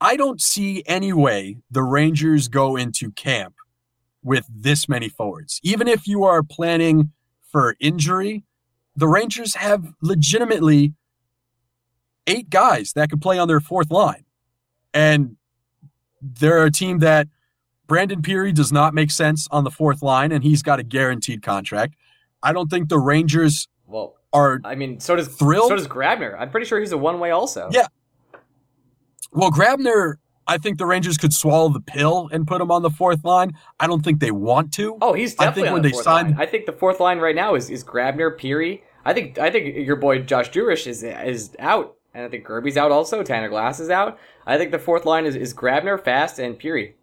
[0.00, 3.54] I don't see any way the Rangers go into camp
[4.22, 5.60] with this many forwards.
[5.62, 7.12] Even if you are planning
[7.50, 8.44] for injury,
[8.96, 10.94] the Rangers have legitimately
[12.26, 14.24] eight guys that could play on their fourth line.
[14.94, 15.36] And
[16.20, 17.28] they're a team that
[17.86, 21.42] Brandon Pirri does not make sense on the fourth line, and he's got a guaranteed
[21.42, 21.94] contract.
[22.42, 25.68] I don't think the Rangers Well, are I mean, so does Thrilled?
[25.68, 26.36] so does Grabner.
[26.38, 27.68] I'm pretty sure he's a one way also.
[27.72, 27.86] Yeah.
[29.32, 30.16] well, Grabner.
[30.48, 33.56] I think the Rangers could swallow the pill and put him on the fourth line.
[33.80, 34.96] I don't think they want to.
[35.02, 36.40] Oh, he's I definitely think on when the they fourth signed- line.
[36.40, 38.82] I think the fourth line right now is, is Grabner, Pirri.
[39.04, 42.76] I think I think your boy Josh Jurish is is out, and I think Kirby's
[42.76, 43.22] out also.
[43.22, 44.18] Tanner Glass is out.
[44.46, 46.94] I think the fourth line is, is Grabner, Fast, and Pirri.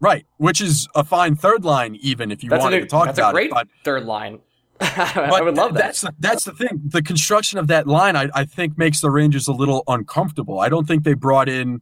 [0.00, 3.06] Right, which is a fine third line, even if you That's wanted a, to talk
[3.06, 3.54] that's about a great it.
[3.54, 4.40] But third line.
[4.80, 5.80] I would love that.
[5.80, 6.82] That's the, that's the thing.
[6.84, 10.60] The construction of that line, I, I think, makes the Rangers a little uncomfortable.
[10.60, 11.80] I don't think they brought in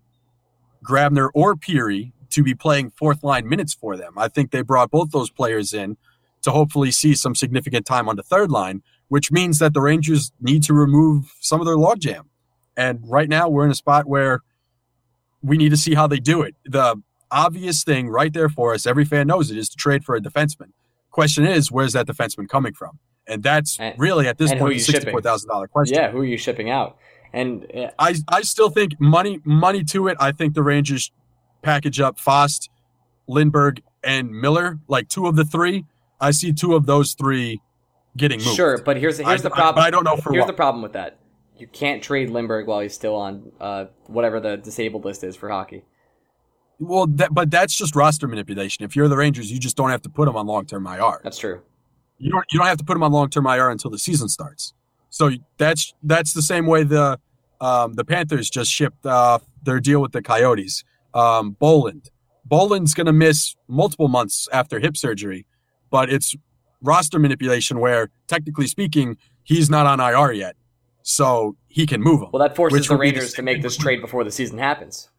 [0.85, 4.15] Grabner or Pirri to be playing fourth line minutes for them.
[4.17, 5.97] I think they brought both those players in
[6.43, 10.33] to hopefully see some significant time on the third line, which means that the Rangers
[10.41, 12.23] need to remove some of their logjam.
[12.77, 14.41] And right now, we're in a spot where
[15.43, 16.55] we need to see how they do it.
[16.65, 20.17] The obvious thing right there for us, every fan knows it, is to trade for
[20.17, 20.71] a defenseman.
[21.11, 22.99] Question is, where's that defenseman coming from?
[23.27, 25.01] And that's And- really at this point you the shipping?
[25.01, 25.97] sixty-four thousand dollar question.
[25.97, 26.99] yeah, who are you shipping out?
[27.35, 30.17] And uh, I I still think money money to it.
[30.21, 31.11] I think the Rangers
[31.63, 32.71] package up Fast,
[33.29, 35.85] Lindberg, and Miller, like two of the three.
[36.21, 37.61] I see two of those three
[38.17, 38.55] getting moved.
[38.55, 39.75] sure, but here's here's I- the problem.
[39.75, 40.47] but I don't know for here's what.
[40.47, 41.19] the problem with that.
[41.59, 45.49] You can't trade Lindberg while he's still on uh, whatever the disabled list is for
[45.49, 45.85] hockey.
[46.79, 48.85] well, that, but that's just roster manipulation.
[48.85, 51.21] If you're the Rangers, you just don't have to put them on long term IR.
[51.25, 51.63] That's true.
[52.19, 54.29] You don't you don't have to put them on long term IR until the season
[54.29, 54.73] starts.
[55.15, 57.21] So that's that's the same way the
[57.61, 60.83] um, the Panthers just shipped uh, their deal with the Coyotes.
[61.15, 62.11] Um, Bolland,
[62.45, 65.47] Bolland's going to miss multiple months after hip surgery,
[65.89, 66.35] but it's
[66.83, 70.57] roster manipulation where, technically speaking, he's not on IR yet,
[71.03, 72.31] so he can move him.
[72.33, 75.11] Well, that forces the be the Rangers to make this trade before the season happens.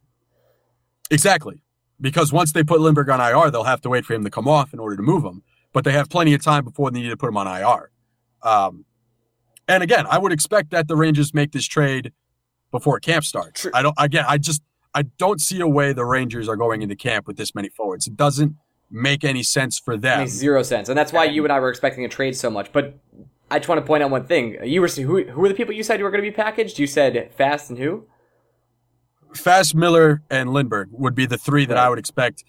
[1.10, 1.62] Exactly.
[2.02, 4.50] Because once they put Lindberg on IR, they'll have to wait for him to come
[4.50, 5.42] off in order to move him.
[5.72, 7.92] But they have plenty of time before they need to put him on IR.
[8.44, 8.84] Um,
[9.68, 12.12] and again, I would expect that the Rangers make this trade
[12.72, 13.62] before camp starts.
[13.62, 13.72] True.
[13.74, 13.96] I don't.
[13.98, 14.62] Again, I just
[14.94, 18.08] I don't see a way the Rangers are going into camp with this many forwards.
[18.08, 18.56] It doesn't
[18.92, 20.20] make any sense for them.
[20.20, 22.72] makes zero sense, and that's why you and I were expecting a trade so much.
[22.72, 22.98] But
[23.52, 25.24] I just want to point out one thing: you were who?
[25.24, 26.80] Who were the people you said you were going to be packaged?
[26.80, 28.06] You said Fast and who?
[29.34, 31.86] Fast Miller and Lindberg would be the three that Right.
[31.86, 32.44] I would expect.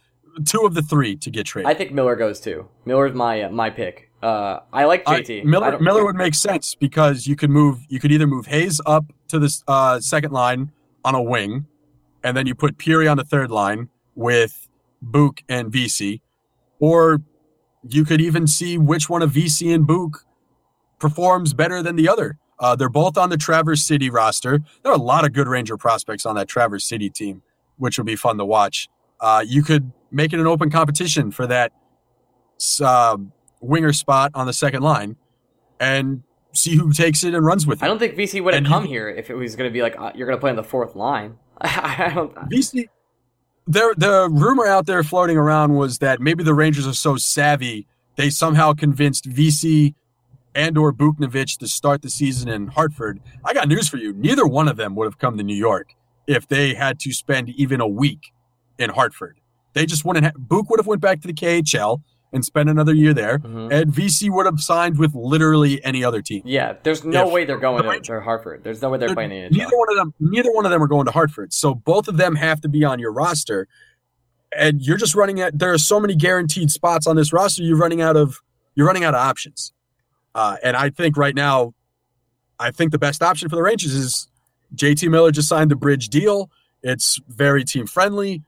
[0.44, 1.70] Two of the three to get traded.
[1.70, 2.68] I think Miller goes too.
[2.85, 4.06] Miller's my uh, my pick.
[4.27, 5.43] Uh, I like JT.
[5.43, 8.47] I Miller don't- Miller would make sense because you could move you could either move
[8.47, 10.73] Hayes up to the uh, second line
[11.05, 11.67] on a wing,
[12.25, 14.67] and then you put Pirri on the third line with
[15.01, 16.23] Book and VC,
[16.81, 17.23] or
[17.89, 20.25] you could even see which one of VC and Book
[20.99, 22.37] performs better than the other.
[22.59, 24.61] Uh, they're both on the Traverse City roster.
[24.83, 27.43] There are a lot of good Ranger prospects on that Traverse City team,
[27.77, 28.89] which will be fun to watch.
[29.21, 31.71] Uh, you could make it an open competition for that
[32.83, 33.19] uh,
[33.61, 35.16] winger spot on the second line
[35.81, 37.85] and see who takes it and runs with it.
[37.85, 39.99] I don't think VC would have come here if it was going to be like
[39.99, 41.37] uh, you're going to play on the fourth line.
[41.61, 42.35] I don't.
[42.51, 42.88] VC,
[43.66, 47.87] there, the rumor out there floating around was that maybe the Rangers are so savvy
[48.16, 49.95] they somehow convinced VC
[50.55, 53.21] and or Buchnevich to start the season in Hartford.
[53.45, 54.14] I got news for you.
[54.14, 55.95] Neither one of them would have come to New York
[56.27, 58.33] if they had to spend even a week
[58.79, 59.38] in Hartford.
[59.75, 60.25] They just wouldn't.
[60.25, 62.01] Ha- Book would have went back to the KHL
[62.33, 63.73] and spend another year there, Mhm.
[63.73, 66.43] and VC would have signed with literally any other team.
[66.45, 68.62] Yeah, there's no If- way they're going the to, to Hartford.
[68.65, 70.83] There's no way they're playing in the neither one of them neither one of them
[70.83, 71.53] are going to Hartford.
[71.53, 73.69] So both of them have to be on your roster.
[74.57, 77.77] And you're just running at there are so many guaranteed spots on this roster, you're
[77.77, 78.41] running out of
[78.75, 79.73] you're running out of options.
[80.35, 81.73] Uh, and I think right now,
[82.59, 84.29] I think the best option for the Rangers is
[84.75, 86.51] JT Miller just signed the bridge deal.
[86.83, 88.43] It's very team friendly.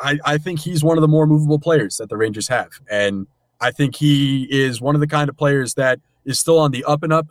[0.00, 2.70] I, I think he's one of the more movable players that the Rangers have.
[2.90, 3.26] And
[3.60, 6.84] I think he is one of the kind of players that is still on the
[6.84, 7.28] up and up.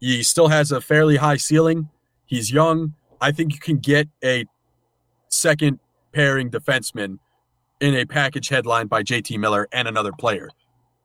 [0.00, 1.88] He still has a fairly high ceiling.
[2.26, 2.94] He's young.
[3.20, 4.44] I think you can get a
[5.28, 5.78] second
[6.12, 7.18] pairing defenseman
[7.80, 10.50] in a package headline by JT Miller and another player.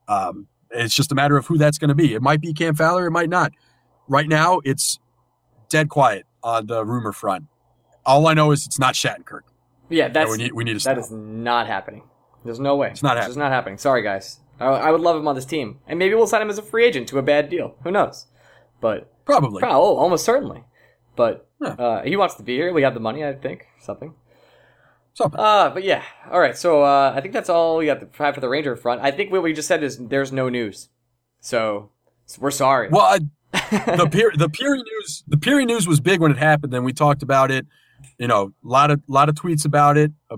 [0.07, 2.13] Um, it's just a matter of who that's going to be.
[2.13, 3.51] It might be Cam Fowler, it might not.
[4.07, 4.99] Right now, it's
[5.69, 7.45] dead quiet on the rumor front.
[8.05, 9.41] All I know is it's not Shattenkirk.
[9.89, 10.97] Yeah, that's we need we need to that stop.
[10.97, 12.03] is not happening.
[12.45, 12.89] There's no way.
[12.91, 13.29] It's not happening.
[13.31, 13.77] It's not happening.
[13.77, 14.39] Sorry, guys.
[14.59, 16.61] I, I would love him on this team, and maybe we'll sign him as a
[16.61, 17.75] free agent to a bad deal.
[17.83, 18.27] Who knows?
[18.81, 19.61] But Probably.
[19.61, 20.63] Pro- oh, almost certainly.
[21.15, 21.69] But Yeah.
[21.69, 22.71] uh, he wants to be here.
[22.73, 23.65] We have the money, I think.
[23.79, 24.13] Something.
[25.13, 25.39] Something.
[25.39, 26.03] Uh, but yeah.
[26.31, 26.57] All right.
[26.57, 29.01] So uh, I think that's all we got to have for the Ranger front.
[29.01, 30.89] I think what we just said is there's no news.
[31.41, 31.89] So,
[32.25, 32.89] so we're sorry.
[32.89, 33.19] Well, I,
[33.51, 36.71] the Pirri, the Pirri news, the Pirri news was big when it happened.
[36.71, 37.65] Then we talked about it.
[38.17, 40.11] You know, a lot of lot of tweets about it.
[40.29, 40.37] A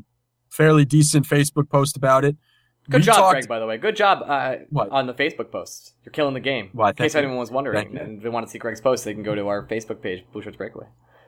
[0.50, 2.36] fairly decent Facebook post about it.
[2.90, 3.48] Good We job, talked- Greg.
[3.48, 4.56] By the way, good job uh,
[4.92, 5.94] on the Facebook post.
[6.04, 6.70] You're killing the game.
[6.74, 7.20] Why, In case you.
[7.20, 9.66] anyone was wondering and they want to see Greg's post, they can go to our
[9.68, 10.88] Facebook page, Blue Shirts Breakaway.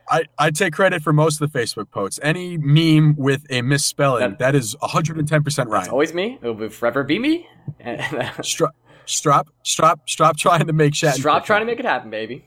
[0.10, 2.20] I, I take credit for most of the Facebook posts.
[2.22, 5.88] Any meme with a misspelling, That- that is 110% It's right.
[5.88, 6.38] always me.
[6.42, 7.48] It will forever be me.
[8.42, 11.20] Stop, stop, stop, stop trying to make Shattenkirk.
[11.20, 12.46] Stop trying to make it happen, baby.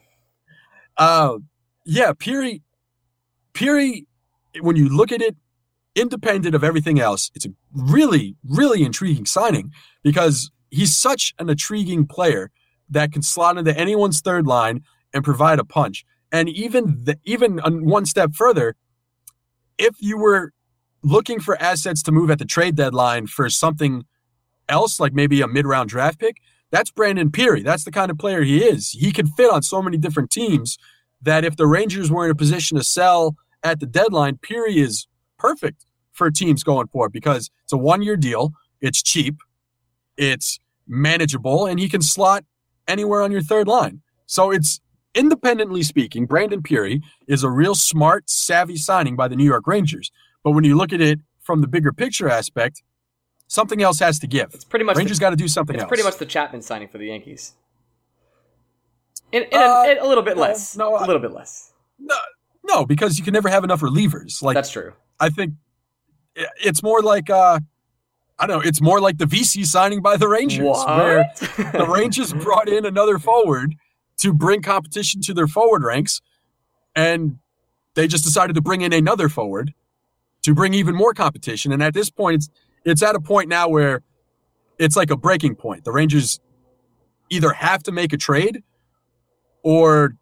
[0.98, 1.38] Uh,
[1.86, 2.60] yeah, Pirri,
[3.56, 4.06] Pirri,
[4.60, 5.34] when you look at it,
[5.94, 12.06] independent of everything else, it's a really, really intriguing signing because he's such an intriguing
[12.06, 12.50] player
[12.90, 14.82] that can slot into anyone's third line
[15.14, 16.04] and provide a punch.
[16.30, 18.76] And even the, even one step further,
[19.78, 20.52] if you were
[21.02, 24.04] looking for assets to move at the trade deadline for something
[24.68, 26.36] else, like maybe a mid-round draft pick,
[26.70, 27.64] that's Brandon Pirri.
[27.64, 28.90] That's the kind of player he is.
[28.90, 30.76] He can fit on so many different teams
[31.22, 35.06] that if the Rangers were in a position to sell at the deadline, Pirri is
[35.38, 38.52] perfect for teams going forward because it's a one-year deal.
[38.80, 39.36] It's cheap,
[40.16, 42.44] it's manageable, and he can slot
[42.86, 44.02] anywhere on your third line.
[44.26, 44.80] So it's
[45.14, 50.10] independently speaking, Brandon Pirri is a real smart, savvy signing by the New York Rangers.
[50.44, 52.82] But when you look at it from the bigger picture aspect,
[53.48, 54.50] something else has to give.
[54.54, 55.88] It's pretty much Rangers the, got to do something it's else.
[55.88, 57.54] pretty much the Chapman signing for the Yankees.
[59.32, 60.76] In, in, Uh, a, in a little bit no, less.
[60.76, 61.72] no, a little bit less.
[61.98, 62.14] no,
[62.66, 64.42] no, because you can never have enough relievers.
[64.42, 64.92] Like That's true.
[65.18, 65.54] I think
[66.34, 67.60] it's more like uh
[68.38, 72.32] I don't know, it's more like the VC signing by the Rangers where the Rangers
[72.34, 73.74] brought in another forward
[74.18, 76.20] to bring competition to their forward ranks
[76.94, 77.38] and
[77.94, 79.72] they just decided to bring in another forward
[80.42, 82.50] to bring even more competition and at this point it's
[82.84, 84.02] it's at a point now where
[84.78, 85.84] it's like a breaking point.
[85.84, 86.40] The Rangers
[87.28, 88.62] either have to make a trade
[89.62, 90.14] or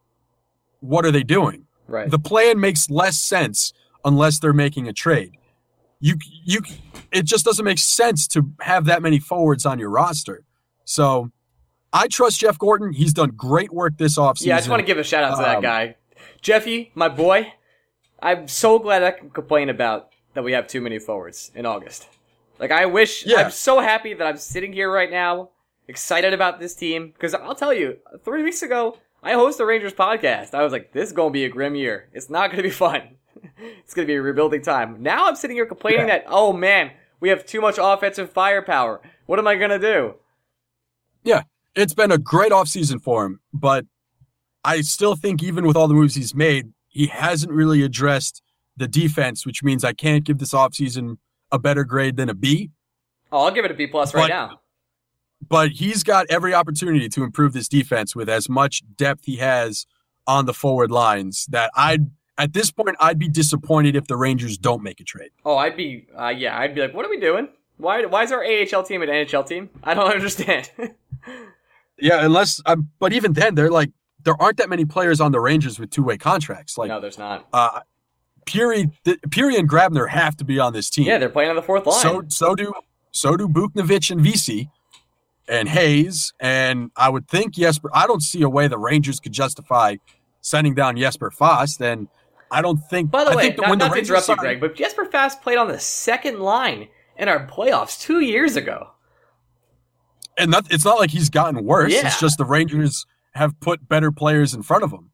[0.81, 1.67] what are they doing?
[1.87, 2.11] Right.
[2.11, 3.73] the plan makes less sense
[4.05, 5.37] unless they're making a trade.
[6.01, 6.61] You you
[7.13, 10.45] it just doesn't make sense to have that many forwards on your roster.
[10.85, 11.31] So
[11.93, 12.93] I trust Jeff Gorton.
[12.93, 14.47] He's done great work this offseason.
[14.47, 15.97] Yeah, I just want to give a shout out to that Um, guy.
[16.43, 17.53] Jeffy, my boy.
[18.21, 22.09] I'm so glad I can complain about that we have too many forwards in August.
[22.59, 23.43] Like, I wish, Yeah.
[23.43, 25.51] I'm so happy that I'm sitting here right now,
[25.89, 27.09] excited about this team.
[27.13, 30.53] Because I'll tell you, three weeks ago, I host the Rangers podcast.
[30.55, 32.09] I was like, this is going to be a grim year.
[32.13, 33.17] It's not going to be fun.
[33.59, 35.03] it's going to be a rebuilding time.
[35.03, 36.19] Now I'm sitting here complaining Yeah.
[36.19, 39.01] that, oh man, we have too much offensive firepower.
[39.27, 40.15] What am I going to do?
[41.23, 41.43] Yeah,
[41.75, 43.87] it's been a great offseason for him, but
[44.63, 48.43] I still think even with all the moves he's made, he hasn't really addressed
[48.77, 51.17] the defense, which means I can't give this offseason
[51.51, 52.71] a better grade than a B.
[53.33, 54.61] Oh, I'll give it a B plus right But- now.
[55.49, 59.87] But he's got every opportunity to improve this defense with as much depth he has
[60.27, 64.59] on the forward lines that I'd at this point I'd be disappointed if the Rangers
[64.59, 65.31] don't make a trade.
[65.45, 67.49] Oh, I'd be, uh, yeah, I'd be like, what are we doing?
[67.77, 69.71] Why, why is our AHL team an NHL team?
[69.83, 70.71] I don't understand.
[71.99, 73.91] Yeah, unless um, but even then they're like
[74.25, 76.77] there aren't that many players on the Rangers with two-way contracts.
[76.77, 77.47] Like no, there's not.
[77.53, 77.81] uh
[78.47, 81.07] Pirri, th- Pirri and Grabner have to be on this team.
[81.07, 82.01] Yeah, they're playing on the fourth line.
[82.01, 82.73] So so do
[83.13, 84.69] so do Buchnevich and VC
[85.49, 87.91] and Hayes and I would think Jesper.
[87.93, 89.97] I don't see a way the Rangers could justify
[90.41, 91.81] sending down Jesper Fast.
[91.81, 92.09] And
[92.51, 93.11] I don't think.
[93.11, 95.43] By the I way, think not, when the to interrupt you, Greg, but Jesper Fast
[95.43, 98.91] played on the second line in our playoffs two years ago.
[100.37, 101.93] and that, it's not like he's gotten worse.
[101.93, 102.07] Yeah.
[102.07, 105.11] It's just the Rangers have put better players in front of him.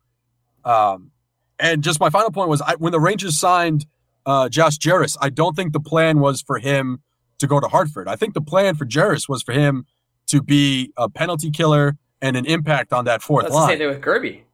[0.65, 1.11] Um,
[1.59, 3.87] and just my final point was I, when the Rangers signed
[4.27, 7.03] uh, Josh Jarris, I don't think the plan was for him
[7.39, 8.09] to go to Hartford.
[8.09, 9.87] I think the plan for Jarris was for him
[10.31, 13.79] to be a penalty killer and an impact on that fourth same line.
[13.79, 14.45] thing with Kirby.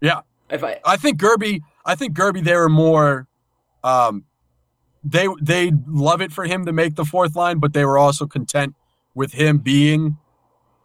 [0.00, 0.20] Yeah.
[0.50, 1.60] If I, I think Gerbe.
[1.84, 2.44] I think Gerbe.
[2.44, 3.26] They were more.
[3.82, 4.24] Um,
[5.04, 8.26] they they love it for him to make the fourth line, but they were also
[8.26, 8.74] content
[9.14, 10.16] with him being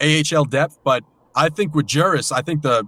[0.02, 0.80] AHL depth.
[0.84, 1.04] But
[1.36, 2.88] I think with Jooris, I think the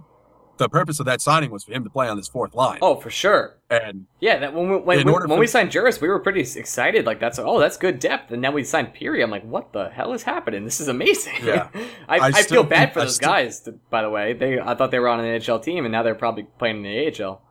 [0.56, 2.78] the purpose of that signing was for him to play on this fourth line.
[2.82, 3.56] oh, for sure.
[3.70, 6.40] And Yeah, that when we, when, In when, for- we signed Jooris, we were pretty
[6.40, 7.06] excited.
[7.06, 8.30] Like that's oh, that's good depth.
[8.30, 9.22] And then we signed Pirri.
[9.22, 10.64] I'm like, what the hell is happening?
[10.64, 11.34] This is amazing.
[11.42, 11.68] Yeah.
[12.08, 13.60] I, I I, feel bad for I those still- guys.
[13.60, 16.02] to- by the way, they I thought they were on an NHL team, and now
[16.02, 17.42] they're probably playing in the AHL.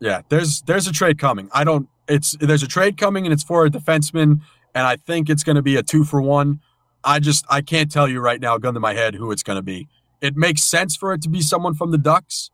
[0.00, 1.48] yeah, there's there's a trade coming.
[1.52, 1.88] I don't.
[2.08, 4.40] It's there's a trade coming, and it's for a defenseman,
[4.74, 6.60] and I think it's going to be a two for one.
[7.04, 9.56] I just I can't tell you right now, gun to my head, who it's going
[9.56, 9.88] to be.
[10.20, 12.50] It makes sense for it to be someone from the Ducks,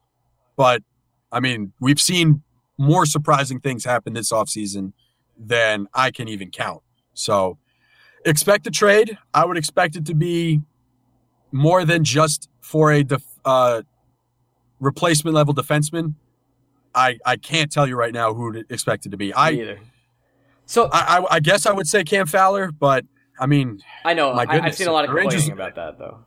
[0.57, 0.83] but
[1.33, 2.43] I mean, we've seen
[2.79, 4.93] more surprising things happen this offseason
[5.39, 6.83] than I can even count.
[7.15, 7.59] So
[8.25, 9.19] expect a trade.
[9.35, 10.61] I would expect it to be
[11.53, 13.83] more than just for a def- uh,
[14.81, 16.15] replacement level defenseman,
[16.95, 19.27] I I can't tell you right now who to expect it to be.
[19.27, 19.81] Me I, either.
[20.67, 23.05] So I I I guess I would say Cam Fowler, but
[23.39, 25.99] I mean, I know My I, I've seen a lot of Rangers- complaining about that
[25.99, 26.25] though.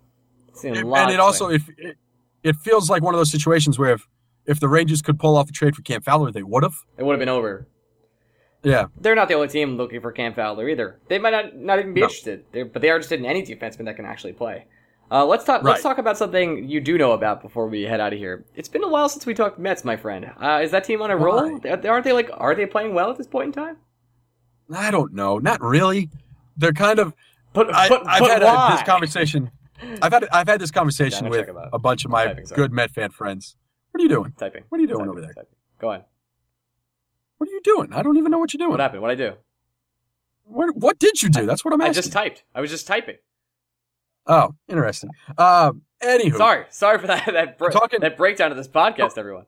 [0.59, 1.97] Seen a and it also if it,
[2.43, 4.07] it feels like one of those situations where if
[4.45, 6.75] if the Rangers could pull off a trade for Cam Fowler, they would have.
[6.97, 7.67] it would have been over.
[8.61, 10.99] Yeah, They're not the only team looking for Cam Fowler either.
[11.07, 12.07] They might not, not even be No.
[12.07, 14.65] interested, They're, but they are interested in any defenseman that can actually play.
[15.11, 15.63] Uh, let's talk.
[15.63, 18.45] Let's talk about something you do know about before we head out of here.
[18.55, 20.29] It's been a while since we talked Mets, my friend.
[20.39, 21.59] Uh, is that team on a roll?
[21.65, 22.29] Aren't they like?
[22.33, 23.77] Are they playing well at this point in time?
[24.71, 26.09] I don't know, not really.
[26.57, 27.13] They're kind of.
[27.53, 29.49] But I, but, I've but had a, this conversation.
[30.01, 31.69] I've had I've had this conversation Yeah, with check 'em out.
[31.73, 33.55] a bunch of my good Met fan friends.
[33.91, 34.33] What are you doing?
[34.37, 34.63] Typing.
[34.69, 35.33] What are you doing Typing, over there?
[35.33, 35.55] typing.
[35.79, 36.03] Go on.
[37.37, 37.93] What are you doing?
[37.93, 38.71] I don't even know what you're doing.
[38.71, 39.01] What happened?
[39.01, 39.33] What I do?
[40.43, 41.45] What, what did you do?
[41.45, 41.89] That's what I'm asking.
[41.91, 42.43] I just typed.
[42.55, 43.17] I was just typing.
[44.27, 45.11] oh, interesting.
[45.37, 49.45] Um, anywho, Sorry, sorry for that that, bre- Talking- that breakdown of this podcast, everyone.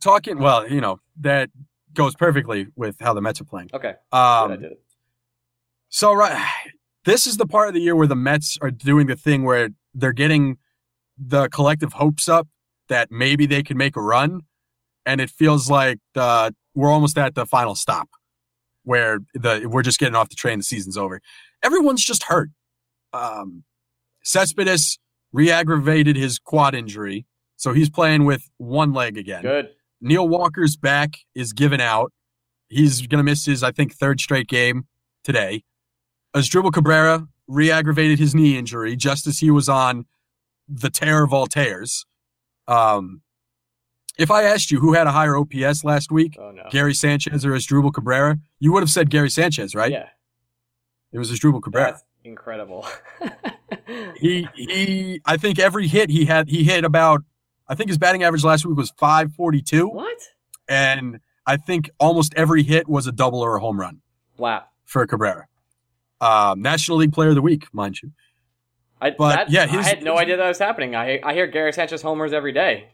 [0.00, 0.38] talking.
[0.38, 1.50] Well, you know that
[1.94, 3.70] goes perfectly with how the Mets are playing.
[3.72, 4.82] Okay, good, I Um, did it.
[5.88, 6.44] so right,
[7.04, 9.70] this is the part of the year where the Mets are doing the thing where
[9.94, 10.58] they're getting
[11.18, 12.48] the collective hopes up
[12.88, 14.42] that maybe they can make a run,
[15.06, 18.08] and it feels like the we're almost at the final stop,
[18.84, 20.58] where the we're just getting off the train.
[20.58, 21.20] The season's over.
[21.62, 22.50] Everyone's just hurt.
[23.12, 23.64] Um,
[24.24, 24.98] Cespedes
[25.32, 29.42] re-aggravated his quad injury, so he's playing with one leg again.
[29.42, 29.70] Good.
[30.00, 32.12] Neil Walker's back is given out.
[32.68, 34.86] He's going to miss his, I think, third straight game
[35.22, 35.62] today.
[36.34, 40.06] Asdrubal Cabrera re-aggravated his knee injury just as he was on
[40.68, 42.06] the tear of all tears.
[42.68, 43.22] Um,
[44.18, 46.64] if I asked you who had a higher OPS last week, Oh no.
[46.70, 49.90] Gary Sanchez or Asdrubal Cabrera, you would have said Gary Sanchez, right?
[49.92, 50.08] Yeah,
[51.12, 51.92] It was Asdrubal Cabrera.
[51.92, 52.86] that's incredible.
[54.16, 55.20] He he.
[55.24, 57.22] I think every hit he had, he hit about.
[57.68, 59.88] I think his batting average last week was 542.
[59.88, 60.16] what?
[60.68, 64.00] and I think almost every hit was a double or a home run
[64.38, 64.64] Wow.
[64.84, 65.46] for Cabrera.
[66.22, 68.12] Um, National League Player of the Week, mind you.
[69.00, 70.94] I, But, that, yeah, I had no idea that was happening.
[70.94, 72.90] I I hear Gary Sanchez homers every day.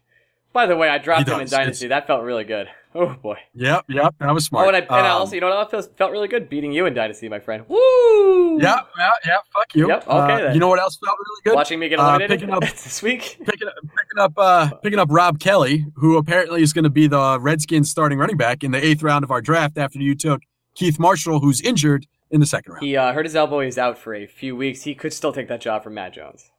[0.55, 1.47] By the way, I dropped him in.
[1.47, 1.89] Dynasty.
[1.89, 2.69] That felt really good.
[2.95, 3.37] Oh boy.
[3.55, 4.65] Yep, yep, that was smart.
[4.65, 6.49] Oh, and, I, and I Um, also, you know what else felt really good?
[6.49, 7.65] Beating you in Dynasty, my friend.
[7.69, 8.59] Woo!
[8.59, 9.37] yeah, yeah, yeah.
[9.55, 9.89] Fuck you.
[9.89, 10.55] Yep, okay Uh, then.
[10.55, 11.55] you know what else felt really good?
[11.55, 13.37] Watching me get Uh, eliminated picking up- this week.
[13.45, 17.07] Picking up, picking up, uh, picking up Rob Kelley, who apparently is going to be
[17.07, 20.41] the Redskins starting running back in the eighth round of our draft after you took
[20.75, 22.85] Keith Marshall, who's injured in the second round.
[22.85, 23.61] He uh, hurt his elbow.
[23.61, 24.83] He's out for a few weeks.
[24.83, 26.51] He could still take that job from Matt Jones.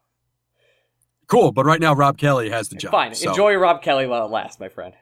[1.26, 2.90] Cool, but right now Rob Kelley has the job.
[2.90, 3.14] Fine.
[3.14, 4.94] so Enjoy Rob Kelley while it lasts, my friend.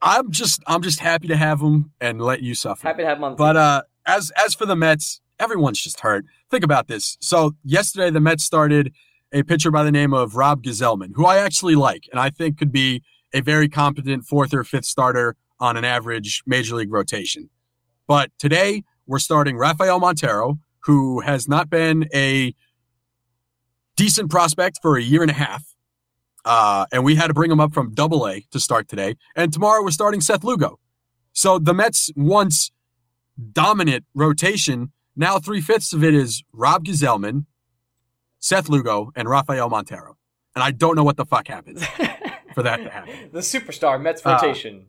[0.00, 2.86] I'm just, I'm just happy to have him and let you suffer.
[2.86, 6.00] Happy to have him on the But uh, as as for the Mets, everyone's just
[6.00, 6.24] hurt.
[6.50, 7.18] Think about this.
[7.20, 8.92] So yesterday, the Mets started
[9.32, 12.58] a pitcher by the name of Rob Gsellman, who I actually like, and I think
[12.58, 17.50] could be a very competent fourth or fifth starter on an average major league rotation.
[18.06, 22.54] But today, we're starting Rafael Montero, who has not been a
[23.96, 25.64] decent prospect for a year and a half.
[26.44, 29.16] Uh, and we had to bring him up from double A to start today.
[29.34, 30.78] And tomorrow we're starting Seth Lugo.
[31.32, 32.70] So the Mets once
[33.52, 34.92] dominant rotation.
[35.16, 37.46] Now three fifths of it is Rob Gsellman,
[38.38, 40.16] Seth Lugo, and Rafael Montero.
[40.54, 41.80] And I don't know what the fuck happened
[42.54, 43.30] for that to happen.
[43.32, 44.86] the superstar Mets Uh, rotation.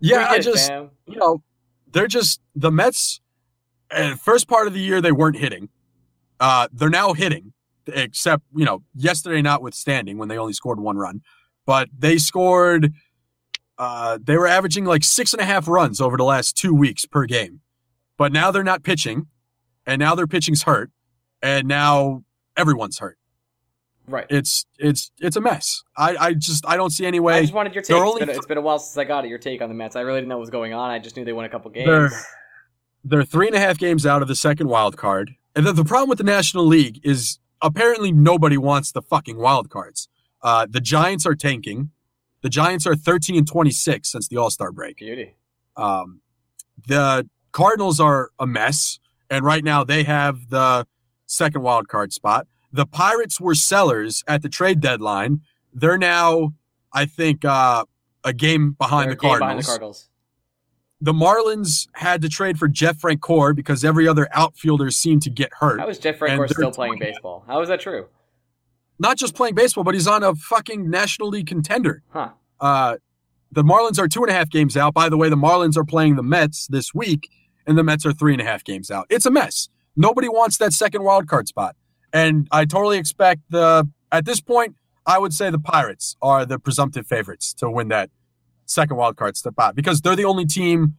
[0.00, 0.90] Yeah, I just fam.
[1.06, 1.42] you know,
[1.92, 3.20] they're just the Mets.
[3.90, 5.68] Uh, first part of the year they weren't hitting.
[6.38, 7.52] Uh, they're now hitting,
[7.86, 11.22] except you know yesterday notwithstanding when they only scored one run,
[11.66, 12.92] but they scored.
[13.78, 17.06] Uh, they were averaging like six and a half runs over the last two weeks
[17.06, 17.60] per game,
[18.16, 19.26] but now they're not pitching,
[19.86, 20.90] and now their pitching's hurt,
[21.42, 22.22] and now
[22.56, 23.18] everyone's hurt.
[24.10, 24.26] Right.
[24.28, 25.82] It's it's it's a mess.
[25.96, 27.34] I I just I don't see any way.
[27.38, 27.96] I just wanted your take.
[27.96, 29.28] It's been, it's been a while since I got it.
[29.28, 29.96] Your take on the Mets.
[29.96, 30.90] I really didn't know what was going on.
[30.90, 31.86] I just knew they won a couple games.
[31.86, 32.10] They're
[33.04, 35.36] they're three and a half games out of the second wild card.
[35.54, 39.70] And the, the problem with the National League is apparently nobody wants the fucking wild
[39.70, 40.08] cards.
[40.42, 41.90] Uh, the Giants are tanking.
[42.42, 44.98] The Giants are 13 and 26 since the All Star break.
[44.98, 45.34] Beauty.
[45.76, 46.20] Um,
[46.86, 48.98] the Cardinals are a mess,
[49.28, 50.86] and right now they have the
[51.26, 52.46] second wild card spot.
[52.72, 55.40] The Pirates were sellers at the trade deadline.
[55.72, 56.54] They're now,
[56.92, 57.84] I think, uh,
[58.24, 60.08] a game behind the game Cardinals behind the Cardinals.
[61.00, 65.50] the Marlins had to trade for Jeff Francoeur because every other outfielder seemed to get
[65.60, 65.80] hurt.
[65.80, 67.44] How is Jeff Francoeur still playing baseball?
[67.46, 68.06] How is that true?
[68.98, 72.02] Not just playing baseball, but he's on a fucking National League contender.
[72.10, 72.30] Huh.
[72.60, 72.96] Uh,
[73.50, 74.92] the Marlins are two and a half games out.
[74.92, 77.28] By the way, the Marlins are playing the Mets this week,
[77.66, 79.06] and the Mets are three and a half games out.
[79.08, 79.70] It's a mess.
[79.96, 81.74] Nobody wants that second wild card spot.
[82.12, 86.58] And I totally expect the, at this point, I would say the Pirates are the
[86.58, 88.10] presumptive favorites to win that
[88.66, 90.96] second wild card spot because they're the only team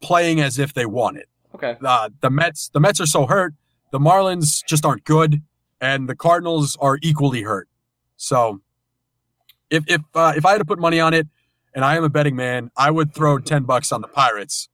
[0.00, 1.28] playing as if they won it.
[1.54, 1.76] Okay.
[1.82, 3.54] Uh, the Mets, the Mets are so hurt.
[3.90, 5.42] The Marlins just aren't good,
[5.80, 7.68] and the Cardinals are equally hurt.
[8.16, 8.60] So,
[9.70, 11.26] if if uh, if I had to put money on it,
[11.74, 14.68] and I am a betting man, I would throw ten bucks on the Pirates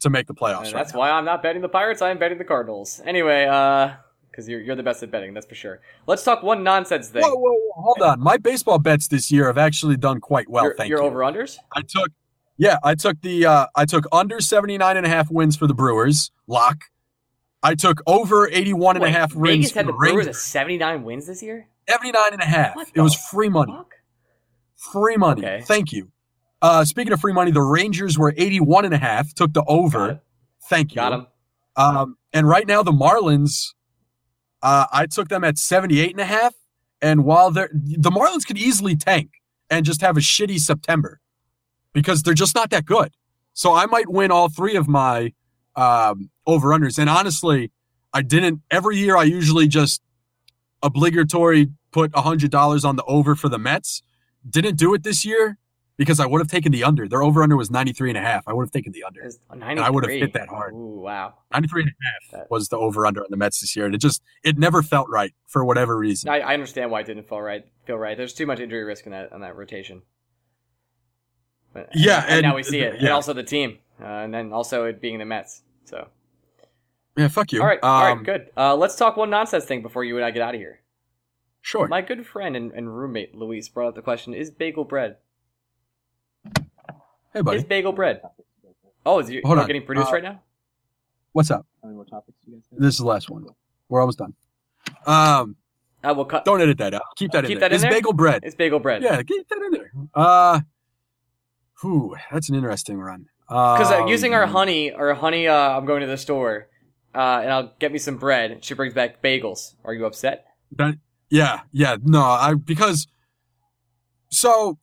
[0.00, 0.64] to make the playoffs.
[0.64, 0.98] Right that's now.
[0.98, 2.02] why I'm not betting the Pirates.
[2.02, 3.00] I'm betting the Cardinals.
[3.04, 3.92] Anyway, uh,
[4.36, 5.80] because you're you're the best at betting, that's for sure.
[6.06, 7.22] Let's talk one nonsense thing.
[7.22, 8.20] Whoa, whoa, whoa, hold on.
[8.20, 10.64] My baseball bets this year have actually done quite well.
[10.64, 11.06] your thank your you.
[11.06, 11.56] over unders.
[11.72, 12.10] I took,
[12.58, 15.74] yeah, I took the, uh, I took under 79 and a half wins for the
[15.74, 16.84] Brewers, lock.
[17.62, 20.16] I took over 81 and a half wins Vegas for had the the Brewers at
[20.26, 20.42] Rangers.
[20.42, 21.68] 79 wins this year.
[21.88, 22.76] 79 and a half.
[22.76, 23.72] What It was free money.
[23.72, 23.94] Fuck.
[24.92, 25.44] Free money.
[25.44, 25.62] Okay.
[25.66, 26.10] Thank you.
[26.60, 30.20] Uh, speaking of free money, the Rangers were 81 and a half, took the over.
[30.68, 30.96] Thank you.
[30.96, 31.26] Got him.
[31.76, 33.74] Um, and right now the Marlins,
[34.62, 36.54] uh, I took them at 78 and a half.
[37.02, 41.20] And while they're, the Marlins could easily tank and just have a shitty September
[41.92, 43.12] because they're just not that good.
[43.52, 45.32] So I might win all three of my,
[45.74, 46.98] um, over unders.
[46.98, 47.70] And honestly,
[48.12, 49.16] I didn't every year.
[49.16, 50.00] I usually just
[50.82, 54.02] obligatory put a hundred dollars on the over for the Mets.
[54.48, 55.58] Didn't do it this year
[55.96, 57.08] because I would have taken the under.
[57.08, 58.46] Their over under was 93 and a half.
[58.46, 59.22] I would have taken the under.
[59.22, 60.74] It's I would have hit that hard.
[60.74, 61.34] Ooh, wow.
[61.52, 63.86] 93 and a half was the over under on the Mets this year.
[63.86, 66.28] And it just, it never felt right for whatever reason.
[66.28, 67.64] I, I understand why it didn't feel right.
[67.86, 68.16] Feel right.
[68.16, 70.02] There's too much injury risk in that on that rotation.
[71.72, 74.52] But, Yeah, and, and- now we see it, and also the team, uh, and then
[74.52, 75.62] also it being the Mets.
[75.84, 76.08] So,
[77.16, 77.60] Yeah, fuck you.
[77.60, 78.48] all right, all right, Um, good.
[78.56, 80.80] Uh, let's talk one nonsense thing before you and I get out of here.
[81.60, 81.88] Sure.
[81.88, 85.16] My good friend and, and roommate Luis brought up the question: Is bagel bread?
[87.36, 87.58] Hey, buddy.
[87.58, 88.20] Is bagel bread?
[89.04, 89.66] Oh, is you Hold on.
[89.66, 90.42] getting produced Uh, right now?
[91.32, 91.66] What's up?
[91.82, 92.80] How many more topics do you guys have?
[92.80, 93.44] This is the last one.
[93.88, 94.34] We're almost done.
[95.06, 95.56] Um,
[96.02, 96.44] I will cut.
[96.44, 97.02] don't edit that out.
[97.16, 97.68] Keep that in Keep there.
[97.68, 97.90] that in Is there?
[97.90, 98.42] bagel bread.
[98.44, 99.02] It's bagel bread.
[99.02, 99.90] Yeah, keep that in there.
[100.14, 100.60] Uh,
[101.82, 103.26] whew, that's an interesting run.
[103.48, 106.68] Because uh, Um, using our honey, or honey, uh, I'm going to the store,
[107.14, 108.64] uh, and I'll get me some bread.
[108.64, 109.74] She brings back bagels.
[109.84, 110.46] Are you upset?
[110.72, 110.96] That,
[111.30, 113.06] yeah, yeah, no, I because
[114.30, 114.78] so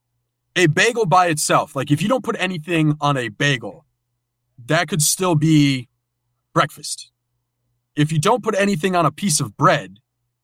[0.55, 3.85] a bagel by itself, like if you don't put anything on a bagel,
[4.65, 5.89] that could still be
[6.53, 7.11] breakfast.
[7.95, 9.99] If you don't put anything on a piece of bread,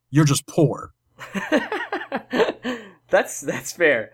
[0.10, 0.94] you're just poor.
[3.10, 4.12] that's that's fair.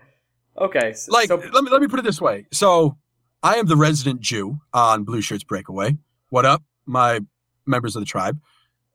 [0.58, 2.46] Okay, so, Like so let me let me put it this way.
[2.52, 2.96] So
[3.42, 5.98] I am the resident Jew on Blue Shirts Breakaway.
[6.30, 7.20] What up, my
[7.66, 8.40] members of the tribe?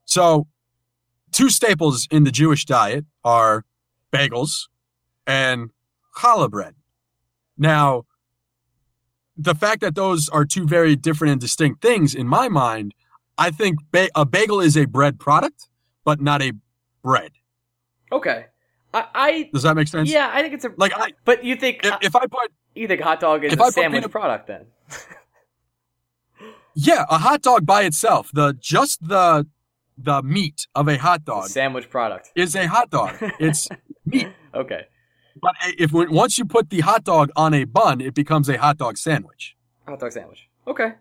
[0.06, 0.48] So
[1.32, 3.64] two staples in the Jewish diet are
[4.12, 4.68] bagels
[5.26, 5.70] and
[6.18, 6.76] challah bread.
[7.58, 8.06] Now,
[9.38, 12.94] the fact that those are two very different and distinct things in my mind,
[13.38, 15.70] I think ba- a bagel is a bread product,
[16.06, 16.54] but not a
[17.04, 17.32] bread.
[18.12, 18.46] okay,
[18.94, 20.10] I, I Does that make sense?
[20.10, 22.88] yeah, I think it's a Like I, But you think if, if I put you
[22.88, 24.66] think hot dog is a I sandwich peanut- product then?
[26.74, 29.46] Yeah, a hot dog by itself, the just the
[29.98, 32.32] the meat of a hot dog Sandwich product.
[32.36, 33.16] is a hot dog.
[33.40, 33.68] It's
[34.06, 34.30] meat.
[34.56, 34.86] Okay,
[35.42, 38.78] But if once you put the hot dog on a bun, it becomes a hot
[38.78, 39.56] dog sandwich.
[39.88, 40.48] hot dog sandwich.
[40.68, 40.94] Okay,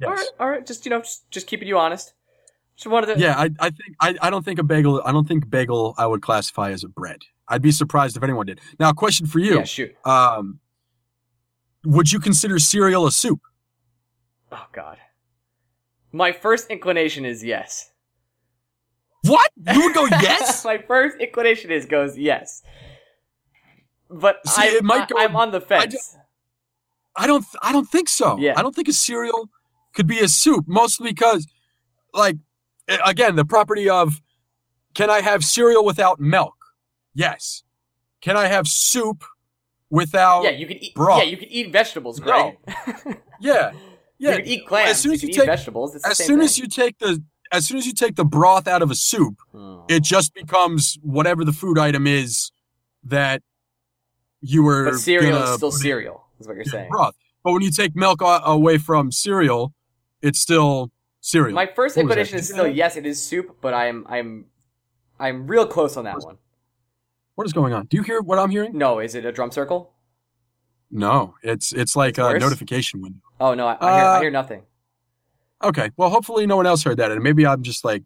[0.00, 0.08] Yes.
[0.08, 0.66] all right, all right.
[0.66, 2.14] Just you know, just, just keeping you honest.
[2.76, 3.20] Just wanted to.
[3.20, 6.06] Yeah, I, I think I, I don't think a bagel I don't think bagel I
[6.06, 7.20] would classify as a bread.
[7.48, 8.60] I'd be surprised if anyone did.
[8.78, 9.56] Now, question for you.
[9.56, 9.94] Yeah, shoot.
[10.04, 10.60] Um
[11.84, 13.40] would you consider cereal a soup?
[14.52, 14.98] Oh God.
[16.12, 17.90] My first inclination is yes.
[19.22, 19.50] What?
[19.72, 20.64] You would go yes?
[20.64, 22.62] My first inclination is goes yes.
[24.10, 26.16] But See, I, it might go I, am on the fence.
[27.16, 27.44] I don't.
[27.62, 28.38] I don't think so.
[28.38, 28.54] Yeah.
[28.56, 29.48] I don't think a cereal
[29.94, 31.46] could be a soup, mostly because,
[32.12, 32.36] like,
[33.04, 34.20] again, the property of,
[34.94, 36.54] can I have cereal without milk?
[37.14, 37.62] Yes.
[38.20, 39.24] Can I have soup
[39.90, 40.42] without?
[40.44, 40.94] yeah, you can eat.
[40.94, 41.18] broth.
[41.18, 42.56] Yeah, you can eat vegetables, Greg.
[43.40, 43.72] Yeah.
[44.18, 44.30] Yeah.
[44.32, 44.90] you can eat clams.
[44.90, 45.94] As soon as you you take- vegetables.
[46.04, 48.90] As soon as you take the, as soon as you take the broth out of
[48.90, 49.80] a soup, Hmm.
[49.88, 52.50] it just becomes whatever the food item is
[53.04, 53.42] that
[54.46, 54.84] you were.
[54.90, 56.90] but cereal is still cereal, is what you're saying.
[56.90, 57.14] broth.
[57.44, 59.72] But when you take milk away from cereal,
[60.22, 60.90] it's still
[61.20, 61.54] cereal.
[61.54, 64.46] My first inclination is still yes, it is soup, but I'm I'm
[65.18, 66.38] I'm real close on that one.
[67.36, 67.86] What is going on?
[67.86, 68.76] Do you hear what I'm hearing?
[68.76, 69.92] No, is it a drum circle?
[70.90, 72.40] No, it's it's like It's a worse?
[72.40, 73.20] notification window.
[73.40, 74.62] Oh no, I, I, hear, I Uh, hear nothing.
[75.64, 78.02] Okay, well, hopefully no one else heard that, and maybe I'm just like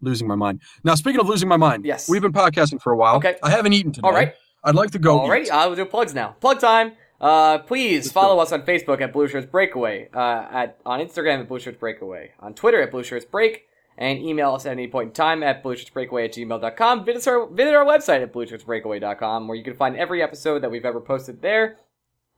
[0.00, 0.60] losing my mind.
[0.84, 2.08] Now, speaking of losing my mind, Yes.
[2.08, 3.16] we've been podcasting for a while.
[3.16, 3.36] Okay.
[3.42, 4.06] I haven't eaten today.
[4.06, 4.34] All right,
[4.64, 5.20] I'd like to go.
[5.20, 5.44] all right.
[5.46, 5.50] eat.
[5.50, 6.36] I'll do plugs now.
[6.40, 6.92] Plug time.
[7.20, 10.08] Uh, please follow us on Facebook at Blue Shirts Breakaway.
[10.14, 12.32] Uh, at on Instagram at Blue Shirts Breakaway.
[12.40, 13.66] On Twitter at Blue Shirts Break.
[13.98, 17.04] and email us at any point in time at blueshirtsbreakaway at gmail.com.
[17.04, 20.84] Visit our, visit our website at blueshirtsbreakaway.com where you can find every episode that we've
[20.84, 21.76] ever posted there.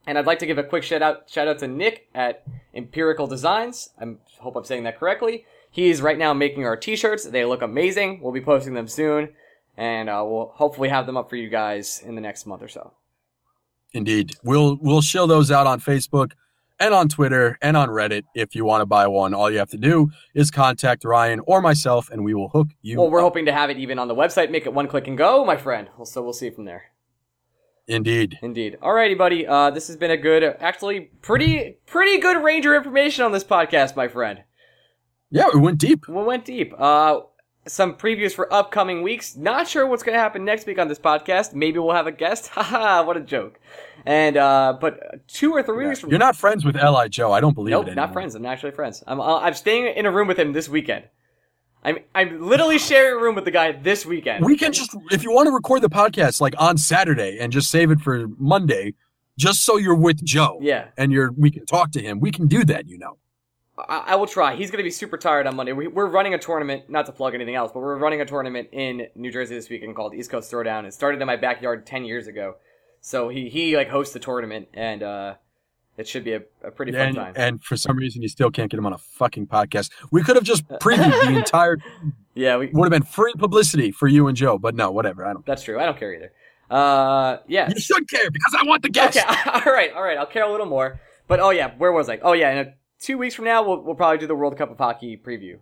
[0.07, 2.43] And I'd like to give a quick shout out, shout out to Nick at
[2.75, 3.91] Empirical Designs.
[3.99, 5.47] I hope I'm saying that correctly.
[5.70, 7.25] He's right now making our t-shirts.
[7.25, 8.20] They look amazing.
[8.20, 9.31] We'll be posting them soon.
[9.77, 12.68] And uh, we'll hopefully have them up for you guys in the next month or
[12.68, 12.93] so.
[13.93, 14.37] Indeed.
[14.43, 16.33] We'll we'll show those out on Facebook
[16.81, 18.22] and on Twitter and on Reddit.
[18.35, 21.61] If you want to buy one, all you have to do is contact Ryan or
[21.61, 22.99] myself, and we will hook you.
[22.99, 23.25] Well, we're up.
[23.25, 24.51] hoping to have it even on the website.
[24.51, 25.89] Make it one click and go, my friend.
[26.05, 26.85] So we'll see from there.
[27.87, 28.39] Indeed.
[28.43, 28.79] Indeed.
[28.83, 29.47] Alrighty, buddy.
[29.47, 33.95] Uh, this has been a good, actually, pretty, pretty good Ranger information on this podcast,
[33.95, 34.43] my friend.
[35.31, 36.09] Yeah, we went deep.
[36.09, 36.72] We went deep.
[36.79, 37.20] Uh,
[37.67, 39.37] some previews for upcoming weeks.
[39.37, 41.55] Not sure what's going to happen next week on this podcast.
[41.55, 42.49] Maybe we'll have a guest.
[42.53, 43.59] Haha, what a joke.
[44.07, 47.33] And uh, but two or three weeks from You're not friends with Li Joe.
[47.33, 47.95] I don't believe nope, it.
[47.95, 48.35] not friends.
[48.35, 49.03] I'm not actually friends.
[49.07, 51.05] I'm uh, I'm staying in a room with him this weekend.
[51.83, 54.45] I'm I'm literally sharing a room with the guy this weekend.
[54.45, 57.71] We can just, if you want to record the podcast like on Saturday and just
[57.71, 58.95] save it for Monday,
[59.39, 60.59] just so you're with Joe.
[60.62, 62.21] yeah, And you're, we can talk to him.
[62.21, 63.19] We can do that, you know.
[63.77, 64.55] I, I will try.
[64.55, 65.72] He's going to be super tired on Monday.
[65.72, 68.68] We, we're running a tournament, not to plug anything else, but we're running a tournament
[68.72, 70.85] in New Jersey this weekend called East Coast Throwdown.
[70.85, 72.57] It started in my backyard ten years ago,
[73.01, 75.35] so he he like hosts the tournament, and uh,
[75.97, 77.33] it should be a, a pretty fun And, time.
[77.37, 79.91] and for some reason, you still can't get him on a fucking podcast.
[80.11, 81.79] We could have just previewed the entire,
[82.35, 85.25] yeah, we, would have been free publicity for you and Joe, but no, whatever.
[85.27, 85.45] I don't.
[85.47, 85.81] that's true.
[85.81, 86.33] I don't care either.
[86.70, 87.68] Uh, yeah.
[87.68, 89.18] You should care because I want the guest.
[89.18, 90.16] Okay, all right, all right.
[90.16, 91.01] I'll care a little more.
[91.27, 92.18] But oh yeah, where was I?
[92.18, 94.70] Oh yeah, in a, two weeks from now, we'll we'll probably do the World Cup
[94.70, 95.59] of Hockey preview.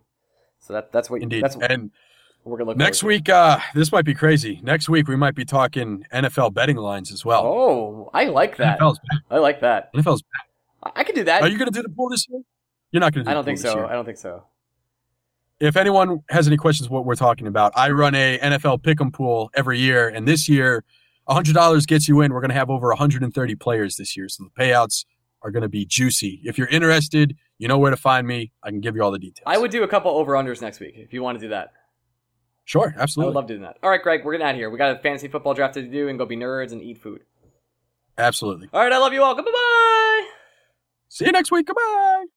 [0.60, 1.42] So that that's what Indeed.
[1.42, 1.90] that's what and
[2.44, 4.60] we're gonna look next week, uh, this might be crazy.
[4.62, 7.44] Next week, we might be talking NFL betting lines as well.
[7.44, 8.80] Oh, I like that.
[8.80, 9.20] NFL's back.
[9.30, 9.92] I like that.
[9.94, 10.24] NFL's
[10.82, 11.42] I, I could do that.
[11.42, 12.40] Are you going to do the pool this year?
[12.90, 13.74] You're not going to do I don't think so.
[13.74, 13.86] year.
[13.86, 14.44] I don't think so.
[15.60, 19.50] If anyone has any questions what we're talking about, I run a NFL pick'em pool
[19.54, 20.84] every year, and this year,
[21.28, 22.32] $100 gets you in.
[22.32, 25.04] We're going to have over 130 players this year, so the payouts
[25.42, 26.40] are going to be juicy.
[26.44, 28.52] If you're interested, you know where to find me.
[28.62, 29.44] I can give you all the details.
[29.46, 31.72] I would do a couple over unders next week if you want to do that.
[32.64, 33.26] Sure, absolutely.
[33.26, 33.76] I would love doing that.
[33.82, 34.70] All right, Greg, we're getting out of here.
[34.70, 37.22] We got a fantasy football draft to do and go be nerds and eat food.
[38.18, 38.68] absolutely.
[38.72, 39.34] All right, I love you all.
[39.34, 40.28] Goodbye.
[41.08, 41.66] See you next week.
[41.66, 42.32] Goodbye.